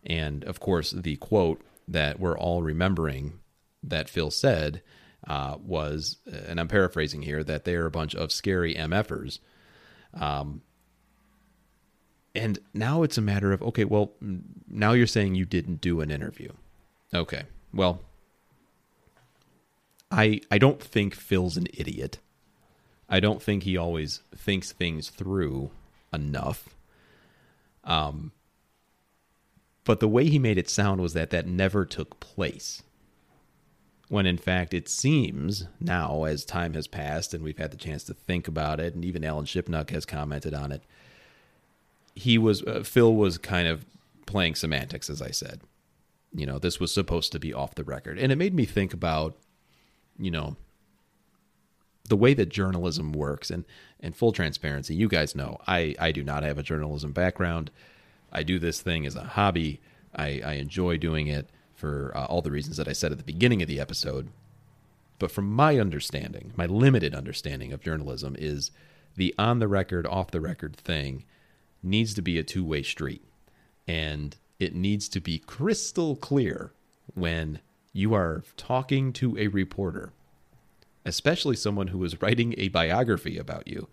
And 0.04 0.44
of 0.44 0.60
course, 0.60 0.90
the 0.90 1.16
quote 1.16 1.62
that 1.86 2.18
we're 2.18 2.36
all 2.36 2.62
remembering 2.62 3.38
that 3.82 4.08
Phil 4.08 4.30
said 4.30 4.82
uh, 5.26 5.56
was, 5.64 6.16
and 6.26 6.60
I'm 6.60 6.68
paraphrasing 6.68 7.22
here, 7.22 7.42
that 7.44 7.64
they're 7.64 7.86
a 7.86 7.90
bunch 7.90 8.14
of 8.14 8.32
scary 8.32 8.74
MFers. 8.74 9.38
Um, 10.14 10.62
and 12.34 12.58
now 12.74 13.02
it's 13.02 13.18
a 13.18 13.22
matter 13.22 13.52
of, 13.52 13.62
okay, 13.62 13.84
well, 13.84 14.12
now 14.68 14.92
you're 14.92 15.06
saying 15.06 15.34
you 15.34 15.46
didn't 15.46 15.80
do 15.80 16.00
an 16.00 16.10
interview. 16.10 16.52
Okay. 17.14 17.44
Well, 17.72 18.00
I 20.10 20.40
I 20.50 20.58
don't 20.58 20.80
think 20.80 21.14
Phil's 21.14 21.56
an 21.56 21.66
idiot. 21.74 22.18
I 23.08 23.20
don't 23.20 23.42
think 23.42 23.62
he 23.62 23.76
always 23.76 24.22
thinks 24.34 24.72
things 24.72 25.10
through 25.10 25.70
enough. 26.12 26.74
Um 27.84 28.32
but 29.84 30.00
the 30.00 30.08
way 30.08 30.28
he 30.28 30.38
made 30.38 30.58
it 30.58 30.68
sound 30.68 31.00
was 31.00 31.12
that 31.12 31.30
that 31.30 31.46
never 31.46 31.84
took 31.84 32.18
place. 32.18 32.82
When 34.08 34.26
in 34.26 34.38
fact 34.38 34.72
it 34.72 34.88
seems 34.88 35.66
now 35.80 36.24
as 36.24 36.44
time 36.44 36.74
has 36.74 36.86
passed 36.86 37.34
and 37.34 37.42
we've 37.42 37.58
had 37.58 37.72
the 37.72 37.76
chance 37.76 38.04
to 38.04 38.14
think 38.14 38.46
about 38.46 38.80
it 38.80 38.94
and 38.94 39.04
even 39.04 39.24
Alan 39.24 39.46
Shipnuck 39.46 39.90
has 39.90 40.06
commented 40.06 40.54
on 40.54 40.72
it 40.72 40.82
he 42.16 42.38
was 42.38 42.62
uh, 42.64 42.82
Phil 42.82 43.14
was 43.14 43.38
kind 43.38 43.68
of 43.68 43.84
playing 44.24 44.56
semantics, 44.56 45.08
as 45.08 45.22
I 45.22 45.30
said. 45.30 45.60
You 46.34 46.46
know, 46.46 46.58
this 46.58 46.80
was 46.80 46.92
supposed 46.92 47.30
to 47.32 47.38
be 47.38 47.54
off 47.54 47.76
the 47.76 47.84
record, 47.84 48.18
and 48.18 48.32
it 48.32 48.36
made 48.36 48.54
me 48.54 48.64
think 48.64 48.92
about, 48.92 49.36
you 50.18 50.30
know, 50.30 50.56
the 52.08 52.16
way 52.16 52.34
that 52.34 52.48
journalism 52.48 53.12
works. 53.12 53.50
And 53.50 53.64
and 54.00 54.16
full 54.16 54.32
transparency, 54.32 54.94
you 54.94 55.08
guys 55.08 55.36
know, 55.36 55.58
I 55.66 55.94
I 56.00 56.10
do 56.10 56.24
not 56.24 56.42
have 56.42 56.58
a 56.58 56.62
journalism 56.62 57.12
background. 57.12 57.70
I 58.32 58.42
do 58.42 58.58
this 58.58 58.80
thing 58.80 59.06
as 59.06 59.14
a 59.14 59.22
hobby. 59.22 59.80
I, 60.14 60.40
I 60.44 60.52
enjoy 60.54 60.96
doing 60.96 61.26
it 61.26 61.50
for 61.76 62.12
uh, 62.16 62.24
all 62.24 62.42
the 62.42 62.50
reasons 62.50 62.78
that 62.78 62.88
I 62.88 62.92
said 62.92 63.12
at 63.12 63.18
the 63.18 63.24
beginning 63.24 63.62
of 63.62 63.68
the 63.68 63.78
episode. 63.78 64.30
But 65.18 65.30
from 65.30 65.50
my 65.50 65.78
understanding, 65.78 66.52
my 66.56 66.66
limited 66.66 67.14
understanding 67.14 67.72
of 67.72 67.80
journalism 67.80 68.34
is 68.38 68.70
the 69.14 69.34
on 69.38 69.60
the 69.60 69.68
record, 69.68 70.06
off 70.06 70.30
the 70.30 70.40
record 70.40 70.76
thing 70.76 71.24
needs 71.82 72.14
to 72.14 72.22
be 72.22 72.38
a 72.38 72.42
two 72.42 72.64
way 72.64 72.82
street. 72.82 73.22
And 73.86 74.36
it 74.58 74.74
needs 74.74 75.08
to 75.10 75.20
be 75.20 75.38
crystal 75.38 76.16
clear 76.16 76.72
when 77.14 77.60
you 77.92 78.14
are 78.14 78.42
talking 78.56 79.12
to 79.14 79.38
a 79.38 79.48
reporter, 79.48 80.12
especially 81.04 81.56
someone 81.56 81.88
who 81.88 82.02
is 82.04 82.20
writing 82.20 82.54
a 82.58 82.68
biography 82.68 83.38
about 83.38 83.68
you. 83.68 83.88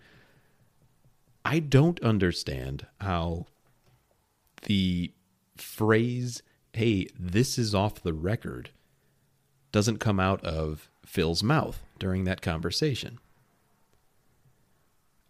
I 1.46 1.60
don't 1.60 2.02
understand 2.02 2.86
how 3.00 3.48
the 4.64 5.12
phrase, 5.58 6.42
hey, 6.74 7.08
this 7.18 7.58
is 7.58 7.74
off 7.76 8.02
the 8.02 8.14
record, 8.14 8.72
doesn't 9.72 10.00
come 10.00 10.20
out 10.20 10.44
of 10.44 10.90
Phil's 11.06 11.44
mouth 11.44 11.84
during 12.00 12.24
that 12.26 12.42
conversation. 12.42 13.20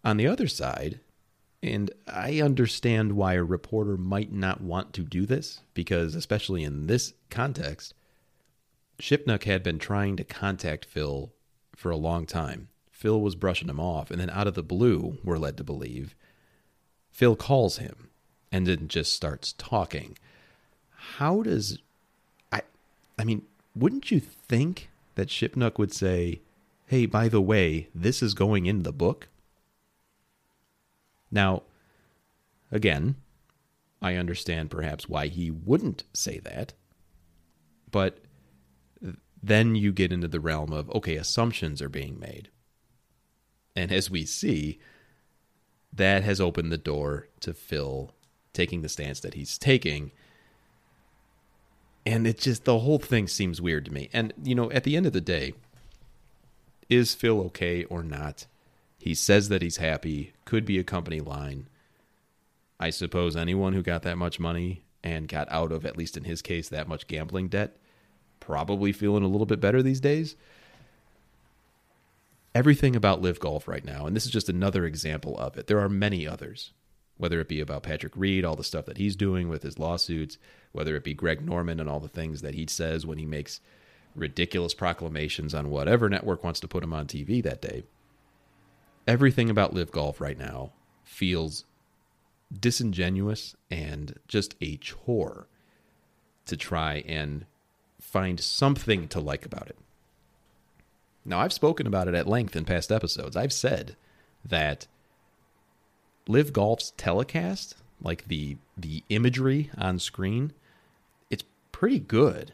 On 0.02 0.16
the 0.16 0.26
other 0.26 0.48
side, 0.48 1.00
and 1.62 1.90
I 2.06 2.40
understand 2.40 3.12
why 3.12 3.34
a 3.34 3.42
reporter 3.42 3.96
might 3.96 4.32
not 4.32 4.60
want 4.60 4.92
to 4.94 5.02
do 5.02 5.24
this, 5.24 5.60
because 5.72 6.14
especially 6.14 6.62
in 6.62 6.86
this 6.86 7.14
context, 7.30 7.94
Shipnuck 9.00 9.44
had 9.44 9.62
been 9.62 9.78
trying 9.78 10.16
to 10.16 10.24
contact 10.24 10.84
Phil 10.84 11.32
for 11.74 11.90
a 11.90 11.96
long 11.96 12.26
time. 12.26 12.68
Phil 12.90 13.20
was 13.20 13.34
brushing 13.34 13.68
him 13.68 13.80
off, 13.80 14.10
and 14.10 14.20
then 14.20 14.30
out 14.30 14.46
of 14.46 14.54
the 14.54 14.62
blue, 14.62 15.18
we're 15.24 15.38
led 15.38 15.56
to 15.56 15.64
believe, 15.64 16.14
Phil 17.10 17.36
calls 17.36 17.78
him 17.78 18.10
and 18.52 18.66
then 18.66 18.88
just 18.88 19.12
starts 19.12 19.52
talking. 19.52 20.16
How 21.16 21.42
does 21.42 21.78
I 22.50 22.62
I 23.18 23.24
mean, 23.24 23.42
wouldn't 23.74 24.10
you 24.10 24.20
think 24.20 24.90
that 25.14 25.28
Shipnuck 25.28 25.78
would 25.78 25.92
say, 25.92 26.40
"Hey, 26.86 27.06
by 27.06 27.28
the 27.28 27.40
way, 27.40 27.88
this 27.94 28.22
is 28.22 28.34
going 28.34 28.66
in 28.66 28.82
the 28.82 28.92
book"? 28.92 29.28
Now, 31.30 31.62
again, 32.70 33.16
I 34.02 34.16
understand 34.16 34.70
perhaps 34.70 35.08
why 35.08 35.28
he 35.28 35.50
wouldn't 35.50 36.04
say 36.12 36.38
that. 36.40 36.74
But 37.90 38.18
then 39.42 39.74
you 39.74 39.92
get 39.92 40.12
into 40.12 40.28
the 40.28 40.40
realm 40.40 40.72
of 40.72 40.90
okay, 40.90 41.16
assumptions 41.16 41.80
are 41.80 41.88
being 41.88 42.18
made. 42.18 42.50
And 43.76 43.92
as 43.92 44.10
we 44.10 44.24
see, 44.24 44.78
that 45.92 46.24
has 46.24 46.40
opened 46.40 46.72
the 46.72 46.78
door 46.78 47.28
to 47.40 47.54
Phil 47.54 48.12
taking 48.52 48.82
the 48.82 48.88
stance 48.88 49.20
that 49.20 49.34
he's 49.34 49.58
taking. 49.58 50.12
And 52.06 52.26
it 52.26 52.38
just, 52.38 52.64
the 52.64 52.80
whole 52.80 52.98
thing 52.98 53.28
seems 53.28 53.60
weird 53.60 53.86
to 53.86 53.92
me. 53.92 54.10
And, 54.12 54.32
you 54.42 54.54
know, 54.54 54.70
at 54.70 54.84
the 54.84 54.96
end 54.96 55.06
of 55.06 55.12
the 55.12 55.20
day, 55.20 55.54
is 56.88 57.14
Phil 57.14 57.40
okay 57.42 57.84
or 57.84 58.02
not? 58.02 58.46
He 58.98 59.14
says 59.14 59.48
that 59.48 59.62
he's 59.62 59.78
happy, 59.78 60.32
could 60.44 60.64
be 60.64 60.78
a 60.78 60.84
company 60.84 61.20
line. 61.20 61.68
I 62.78 62.90
suppose 62.90 63.36
anyone 63.36 63.72
who 63.72 63.82
got 63.82 64.02
that 64.02 64.18
much 64.18 64.38
money 64.38 64.82
and 65.02 65.28
got 65.28 65.50
out 65.50 65.72
of, 65.72 65.86
at 65.86 65.96
least 65.96 66.16
in 66.16 66.24
his 66.24 66.42
case, 66.42 66.68
that 66.68 66.88
much 66.88 67.06
gambling 67.06 67.48
debt, 67.48 67.76
probably 68.40 68.92
feeling 68.92 69.22
a 69.22 69.28
little 69.28 69.46
bit 69.46 69.60
better 69.60 69.82
these 69.82 70.00
days. 70.00 70.36
Everything 72.54 72.94
about 72.94 73.20
LIV 73.20 73.40
Golf 73.40 73.66
right 73.66 73.84
now, 73.84 74.06
and 74.06 74.14
this 74.14 74.24
is 74.24 74.30
just 74.30 74.48
another 74.48 74.84
example 74.84 75.36
of 75.38 75.56
it. 75.56 75.66
There 75.66 75.80
are 75.80 75.88
many 75.88 76.26
others 76.26 76.72
whether 77.16 77.40
it 77.40 77.48
be 77.48 77.60
about 77.60 77.82
Patrick 77.82 78.12
Reed, 78.16 78.44
all 78.44 78.56
the 78.56 78.64
stuff 78.64 78.86
that 78.86 78.98
he's 78.98 79.16
doing 79.16 79.48
with 79.48 79.62
his 79.62 79.78
lawsuits, 79.78 80.38
whether 80.72 80.96
it 80.96 81.04
be 81.04 81.14
Greg 81.14 81.44
Norman 81.44 81.80
and 81.80 81.88
all 81.88 82.00
the 82.00 82.08
things 82.08 82.42
that 82.42 82.54
he 82.54 82.66
says 82.66 83.06
when 83.06 83.18
he 83.18 83.26
makes 83.26 83.60
ridiculous 84.14 84.74
proclamations 84.74 85.54
on 85.54 85.70
whatever 85.70 86.08
network 86.08 86.42
wants 86.44 86.60
to 86.60 86.68
put 86.68 86.84
him 86.84 86.92
on 86.92 87.06
TV 87.06 87.42
that 87.42 87.62
day. 87.62 87.84
Everything 89.06 89.50
about 89.50 89.74
LIV 89.74 89.90
Golf 89.90 90.20
right 90.20 90.38
now 90.38 90.72
feels 91.04 91.64
disingenuous 92.52 93.54
and 93.70 94.18
just 94.28 94.54
a 94.60 94.76
chore 94.76 95.46
to 96.46 96.56
try 96.56 97.04
and 97.06 97.46
find 98.00 98.38
something 98.40 99.08
to 99.08 99.20
like 99.20 99.44
about 99.44 99.68
it. 99.68 99.78
Now, 101.24 101.40
I've 101.40 101.52
spoken 101.52 101.86
about 101.86 102.06
it 102.06 102.14
at 102.14 102.28
length 102.28 102.54
in 102.54 102.64
past 102.64 102.92
episodes. 102.92 103.36
I've 103.36 103.52
said 103.52 103.96
that 104.44 104.86
LIV 106.28 106.52
Golf's 106.52 106.92
telecast, 106.96 107.76
like 108.00 108.26
the 108.28 108.56
the 108.76 109.02
imagery 109.08 109.70
on 109.76 109.98
screen, 109.98 110.52
it's 111.30 111.44
pretty 111.72 111.98
good. 111.98 112.52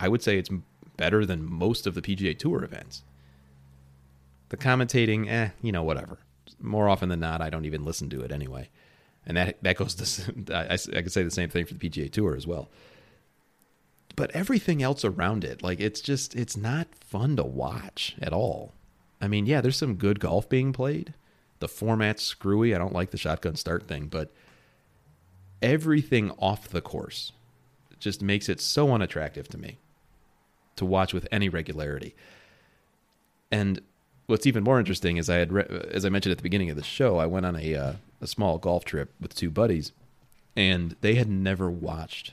I 0.00 0.08
would 0.08 0.22
say 0.22 0.38
it's 0.38 0.50
better 0.96 1.24
than 1.24 1.50
most 1.50 1.86
of 1.86 1.94
the 1.94 2.02
PGA 2.02 2.36
Tour 2.36 2.62
events. 2.62 3.02
The 4.50 4.56
commentating, 4.56 5.28
eh, 5.28 5.50
you 5.62 5.72
know, 5.72 5.82
whatever. 5.82 6.18
More 6.60 6.88
often 6.88 7.08
than 7.08 7.20
not, 7.20 7.40
I 7.40 7.50
don't 7.50 7.64
even 7.64 7.84
listen 7.84 8.10
to 8.10 8.22
it 8.22 8.32
anyway, 8.32 8.68
and 9.26 9.36
that 9.36 9.62
that 9.62 9.76
goes 9.76 9.94
to 9.94 10.54
I, 10.54 10.74
I 10.74 11.02
could 11.02 11.12
say 11.12 11.22
the 11.22 11.30
same 11.30 11.48
thing 11.48 11.64
for 11.64 11.74
the 11.74 11.88
PGA 11.88 12.10
Tour 12.10 12.34
as 12.34 12.46
well. 12.46 12.68
But 14.16 14.32
everything 14.32 14.82
else 14.82 15.04
around 15.04 15.44
it, 15.44 15.62
like 15.62 15.78
it's 15.78 16.00
just 16.00 16.34
it's 16.34 16.56
not 16.56 16.88
fun 17.00 17.36
to 17.36 17.44
watch 17.44 18.16
at 18.20 18.32
all. 18.32 18.72
I 19.20 19.28
mean, 19.28 19.46
yeah, 19.46 19.60
there's 19.60 19.76
some 19.76 19.94
good 19.94 20.18
golf 20.20 20.48
being 20.48 20.72
played, 20.72 21.14
the 21.58 21.68
format's 21.68 22.22
screwy. 22.22 22.74
I 22.74 22.78
don't 22.78 22.92
like 22.92 23.10
the 23.10 23.18
shotgun 23.18 23.56
start 23.56 23.86
thing, 23.86 24.06
but 24.06 24.32
everything 25.62 26.30
off 26.38 26.68
the 26.68 26.80
course 26.80 27.32
just 27.98 28.22
makes 28.22 28.48
it 28.48 28.60
so 28.60 28.92
unattractive 28.92 29.48
to 29.48 29.58
me 29.58 29.78
to 30.76 30.84
watch 30.84 31.12
with 31.12 31.26
any 31.32 31.48
regularity. 31.48 32.14
And 33.50 33.80
what's 34.26 34.46
even 34.46 34.62
more 34.62 34.78
interesting 34.78 35.16
is 35.16 35.28
I 35.28 35.36
had, 35.36 35.52
re- 35.52 35.88
as 35.90 36.04
I 36.04 36.08
mentioned 36.08 36.32
at 36.32 36.38
the 36.38 36.42
beginning 36.42 36.70
of 36.70 36.76
the 36.76 36.82
show, 36.82 37.18
I 37.18 37.26
went 37.26 37.46
on 37.46 37.56
a 37.56 37.74
uh, 37.74 37.92
a 38.20 38.26
small 38.26 38.58
golf 38.58 38.84
trip 38.84 39.12
with 39.20 39.34
two 39.34 39.50
buddies, 39.50 39.92
and 40.56 40.96
they 41.00 41.14
had 41.14 41.28
never 41.28 41.70
watched 41.70 42.32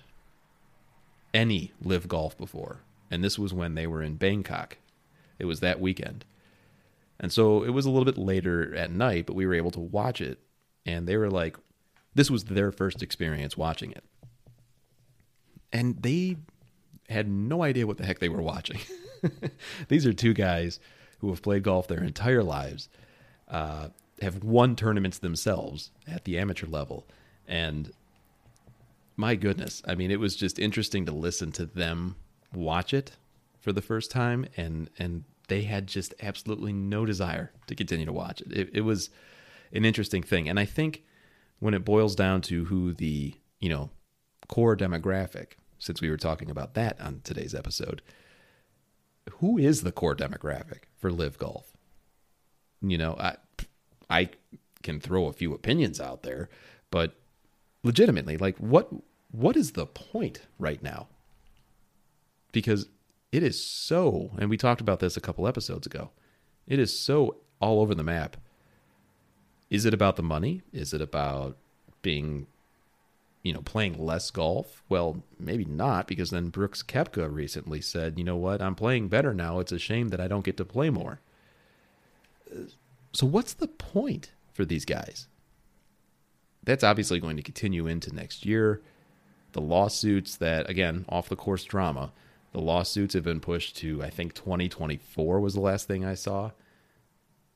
any 1.34 1.72
LIV 1.84 2.08
golf 2.08 2.38
before, 2.38 2.80
and 3.12 3.24
this 3.24 3.38
was 3.38 3.54
when 3.54 3.76
they 3.76 3.88
were 3.88 4.02
in 4.02 4.16
Bangkok. 4.16 4.78
It 5.38 5.46
was 5.46 5.60
that 5.60 5.80
weekend, 5.80 6.26
and 7.19 7.32
so 7.32 7.63
it 7.63 7.69
was 7.69 7.86
a 7.86 7.89
little 7.89 8.06
bit 8.06 8.17
later 8.17 8.75
at 8.75 8.91
night, 8.91 9.25
but 9.25 9.36
we 9.36 9.45
were 9.45 9.54
able 9.54 9.71
to 9.71 9.80
watch 9.80 10.21
it. 10.21 10.39
And 10.86 11.08
they 11.08 11.17
were 11.17 11.30
like, 11.30 11.58
this 12.13 12.30
was 12.30 12.45
their 12.45 12.71
first 12.71 13.01
experience 13.01 13.58
watching 13.58 13.91
it. 13.91 14.04
And 15.71 16.01
they 16.01 16.38
had 17.10 17.28
no 17.28 17.63
idea 17.63 17.88
what 17.88 17.97
the 17.97 18.06
heck 18.06 18.19
they 18.19 18.30
were 18.30 18.41
watching. 18.41 18.80
These 19.88 20.06
are 20.06 20.13
two 20.13 20.34
guys 20.34 20.80
who 21.19 21.30
have 21.30 21.41
played 21.41 21.63
golf 21.63 21.88
their 21.88 22.04
entire 22.04 22.43
lives, 22.43 22.89
uh, 23.47 23.89
have 24.21 24.43
won 24.43 24.75
tournaments 24.75 25.19
themselves 25.19 25.91
at 26.08 26.23
the 26.25 26.38
amateur 26.38 26.67
level. 26.67 27.06
And 27.47 27.91
my 29.17 29.36
goodness, 29.36 29.82
I 29.88 29.95
mean, 29.95 30.12
it 30.12 30.19
was 30.19 30.36
just 30.36 30.60
interesting 30.60 31.06
to 31.06 31.12
listen 31.12 31.51
to 31.54 31.65
them 31.65 32.15
watch 32.54 32.93
it 32.93 33.12
for 33.60 33.73
the 33.73 33.82
first 33.82 34.12
time 34.12 34.45
and 34.56 34.89
and 34.97 35.23
they 35.47 35.63
had 35.63 35.88
just 35.88 36.13
absolutely 36.21 36.73
no 36.73 37.05
desire 37.05 37.51
to 37.67 37.75
continue 37.75 38.05
to 38.05 38.13
watch 38.13 38.41
it. 38.41 38.51
It, 38.51 38.69
it 38.73 38.81
was 38.81 39.10
an 39.71 39.86
interesting 39.86 40.23
thing, 40.23 40.47
and 40.49 40.60
I 40.60 40.65
think 40.65 41.03
when 41.60 41.73
it 41.73 41.86
boils 41.86 42.15
down 42.15 42.41
to 42.41 42.65
who 42.65 42.93
the 42.93 43.36
you 43.60 43.69
know 43.69 43.89
core 44.47 44.75
demographic, 44.75 45.53
since 45.79 46.01
we 46.01 46.10
were 46.10 46.17
talking 46.17 46.49
about 46.49 46.73
that 46.75 46.99
on 47.01 47.21
today's 47.23 47.55
episode, 47.55 48.01
who 49.39 49.58
is 49.58 49.81
the 49.81 49.91
core 49.91 50.15
demographic 50.15 50.84
for 50.97 51.12
LIV 51.12 51.38
Golf? 51.38 51.73
You 52.81 52.97
know, 52.97 53.15
I 53.19 53.38
I 54.10 54.29
can 54.84 54.99
throw 54.99 55.27
a 55.27 55.34
few 55.34 55.53
opinions 55.53 55.99
out 55.99 56.23
there, 56.23 56.49
but 56.91 57.15
legitimately, 57.84 58.38
like 58.38 58.58
what 58.58 58.89
what 59.31 59.58
is 59.58 59.71
the 59.71 59.86
point 59.86 60.41
right 60.60 60.81
now? 60.81 61.08
Because 62.51 62.88
it 63.32 63.44
is 63.44 63.64
so, 63.64 64.32
and 64.38 64.50
we 64.50 64.58
talked 64.58 64.82
about 64.82 65.00
this 65.00 65.18
a 65.18 65.22
couple 65.22 65.48
episodes 65.48 65.86
ago, 65.86 66.12
it 66.68 66.80
is 66.80 66.98
so 66.98 67.38
all 67.60 67.82
over 67.82 67.96
the 67.96 68.04
map. 68.04 68.38
Is 69.70 69.86
it 69.86 69.94
about 69.94 70.16
the 70.16 70.24
money? 70.24 70.62
Is 70.72 70.94
it 70.94 71.02
about 71.02 71.58
being, 72.02 72.48
you 73.44 73.54
know, 73.54 73.62
playing 73.62 73.98
less 73.98 74.32
golf? 74.32 74.84
Well, 74.90 75.24
maybe 75.40 75.66
not, 75.66 76.08
because 76.08 76.30
then 76.30 76.50
Brooks 76.50 76.84
Koepka 76.84 77.32
recently 77.32 77.82
said, 77.82 78.18
you 78.18 78.24
know 78.24 78.38
what, 78.38 78.62
I'm 78.62 78.76
playing 78.76 79.10
better 79.10 79.34
now. 79.34 79.60
It's 79.60 79.72
a 79.72 79.80
shame 79.80 80.10
that 80.10 80.22
I 80.22 80.28
don't 80.28 80.46
get 80.46 80.58
to 80.58 80.66
play 80.66 80.90
more. 80.90 81.20
So, 83.12 83.26
what's 83.26 83.54
the 83.54 83.68
point 83.68 84.32
for 84.54 84.66
these 84.66 84.86
guys? 84.86 85.28
That's 86.64 86.84
obviously 86.84 87.20
going 87.20 87.38
to 87.38 87.44
continue 87.44 87.88
into 87.88 88.14
next 88.14 88.46
year. 88.46 88.82
The 89.54 89.62
lawsuits 89.62 90.36
that, 90.38 90.70
again, 90.70 91.06
off 91.08 91.30
the 91.30 91.36
course 91.36 91.64
drama 91.64 92.12
the 92.56 92.62
lawsuits 92.62 93.13
have 93.13 93.24
been 93.26 93.41
pushed 93.41 93.76
to, 93.76 94.02
I 94.02 94.10
think, 94.10 94.34
2024 94.34 95.41
was 95.41 95.56
the 95.56 95.60
last 95.60 95.88
thing 95.88 96.06
I 96.06 96.13
saw. 96.15 96.52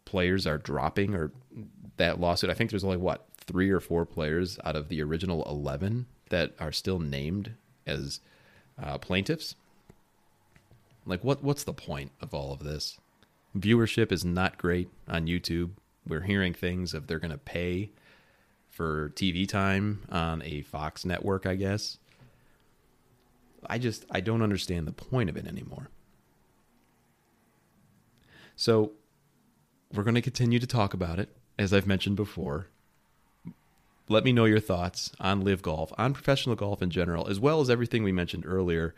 Players 0.04 0.46
are 0.46 0.58
dropping, 0.58 1.16
or 1.16 1.32
that 1.96 2.20
lawsuit, 2.20 2.50
I 2.50 2.54
think 2.54 2.70
there's 2.70 2.84
only, 2.84 2.98
what, 2.98 3.26
three 3.38 3.70
or 3.70 3.80
four 3.80 4.06
players 4.06 4.60
out 4.66 4.76
of 4.76 4.90
the 4.90 5.02
original 5.02 5.46
11 5.46 6.06
that 6.32 6.52
are 6.60 6.74
still 6.74 7.00
named 7.00 7.54
as 7.88 8.20
uh, 8.78 8.98
plaintiffs. 8.98 9.56
Like, 11.06 11.24
what 11.24 11.42
what's 11.46 11.64
the 11.64 11.72
point 11.72 12.12
of 12.20 12.34
all 12.34 12.52
of 12.52 12.60
this? 12.60 13.00
Viewership 13.58 14.12
is 14.12 14.26
not 14.26 14.58
great 14.58 14.90
on 15.08 15.28
YouTube. 15.28 15.70
We're 16.06 16.24
hearing 16.24 16.54
things 16.54 16.94
of 16.94 17.08
they're 17.08 17.20
going 17.20 17.32
to 17.32 17.38
pay 17.38 17.92
for 18.70 19.14
TV 19.16 19.48
time 19.48 20.02
on 20.10 20.42
a 20.42 20.64
Fox 20.64 21.06
network, 21.06 21.46
I 21.46 21.56
guess. 21.56 22.00
I 23.66 23.78
just 23.78 24.06
I 24.12 24.20
don't 24.20 24.42
understand 24.42 24.88
the 24.88 24.92
point 24.92 25.30
of 25.30 25.38
it 25.38 25.48
anymore. 25.48 25.90
So, 28.56 28.92
we're 29.94 30.04
going 30.04 30.16
to 30.16 30.22
continue 30.22 30.60
to 30.60 30.68
talk 30.68 30.94
about 30.94 31.18
it 31.18 31.30
as 31.60 31.74
I've 31.74 31.86
mentioned 31.86 32.16
before. 32.16 32.68
Let 34.08 34.24
me 34.24 34.32
know 34.32 34.46
your 34.46 34.62
thoughts 34.62 35.12
on 35.20 35.42
LIV 35.42 35.62
golf, 35.62 35.94
on 35.98 36.14
professional 36.14 36.56
golf 36.56 36.82
in 36.82 36.90
general, 36.90 37.28
as 37.28 37.40
well 37.40 37.62
as 37.62 37.70
everything 37.70 38.02
we 38.02 38.14
mentioned 38.14 38.46
earlier. 38.48 38.96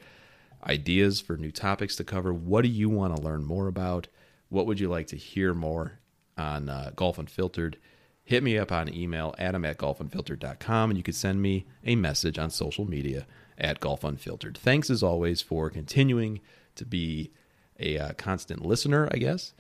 Ideas 0.66 1.20
for 1.20 1.36
new 1.36 1.52
topics 1.52 1.96
to 1.98 2.04
cover. 2.04 2.32
What 2.32 2.62
do 2.62 2.70
you 2.70 2.88
want 2.88 3.16
to 3.16 3.22
learn 3.22 3.44
more 3.44 3.68
about? 3.68 4.08
What 4.50 4.68
would 4.68 4.80
you 4.80 4.90
like 4.90 5.08
to 5.08 5.18
hear 5.18 5.54
more 5.54 6.00
on 6.38 6.70
uh, 6.70 6.92
Golf 6.96 7.18
Unfiltered? 7.18 7.78
Hit 8.24 8.44
me 8.44 8.58
up 8.58 8.72
on 8.72 8.94
email, 8.94 9.34
adam 9.40 9.66
at 9.66 9.80
golfunfiltered.com, 9.80 10.92
and 10.92 10.98
you 10.98 11.04
can 11.04 11.16
send 11.16 11.42
me 11.42 11.66
a 11.84 11.96
message 11.96 12.38
on 12.38 12.52
social 12.52 12.86
media 12.86 13.26
at 13.62 13.80
Golf 13.80 14.04
Unfiltered. 14.04 14.58
Thanks 14.58 14.90
as 14.90 15.02
always 15.04 15.42
for 15.42 15.70
continuing 15.70 16.42
to 16.76 16.86
be 16.86 17.32
a 17.80 17.98
uh, 17.98 18.14
constant 18.14 18.66
listener, 18.66 19.08
I 19.12 19.18
guess. 19.18 19.54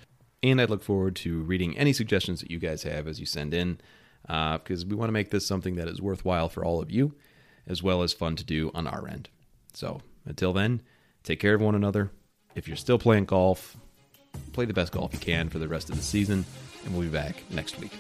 And 0.44 0.60
I 0.60 0.66
look 0.66 0.84
forward 0.84 1.16
to 1.18 1.42
reading 1.44 1.78
any 1.78 1.94
suggestions 1.94 2.42
that 2.42 2.52
you 2.52 2.60
guys 2.60 2.84
have 2.84 3.08
as 3.08 3.20
you 3.20 3.26
send 3.26 3.54
in 3.54 3.80
because 4.24 4.84
uh, 4.84 4.88
we 4.88 4.96
want 4.96 5.10
to 5.10 5.14
make 5.14 5.30
this 5.30 5.46
something 5.46 5.76
that 5.76 5.88
is 5.88 6.02
worthwhile 6.02 6.50
for 6.50 6.66
all 6.66 6.82
of 6.82 6.92
you, 6.92 7.14
as 7.68 7.84
well 7.84 8.02
as 8.02 8.12
fun 8.14 8.36
to 8.36 8.44
do 8.44 8.72
on 8.74 8.88
our 8.88 9.08
end. 9.08 9.30
So 9.74 10.02
until 10.26 10.52
then, 10.52 10.82
take 11.24 11.40
care 11.40 11.54
of 11.54 11.62
one 11.62 11.76
another. 11.76 12.12
If 12.56 12.68
you're 12.68 12.78
still 12.78 13.00
playing 13.00 13.26
golf, 13.26 13.78
play 14.52 14.66
the 14.66 14.74
best 14.74 14.92
golf 14.92 15.14
you 15.14 15.20
can 15.20 15.50
for 15.50 15.60
the 15.60 15.68
rest 15.68 15.90
of 15.90 15.96
the 15.96 16.04
season, 16.04 16.46
and 16.86 16.94
we'll 16.94 17.04
be 17.04 17.10
back 17.10 17.44
next 17.52 17.80
week. 17.80 17.94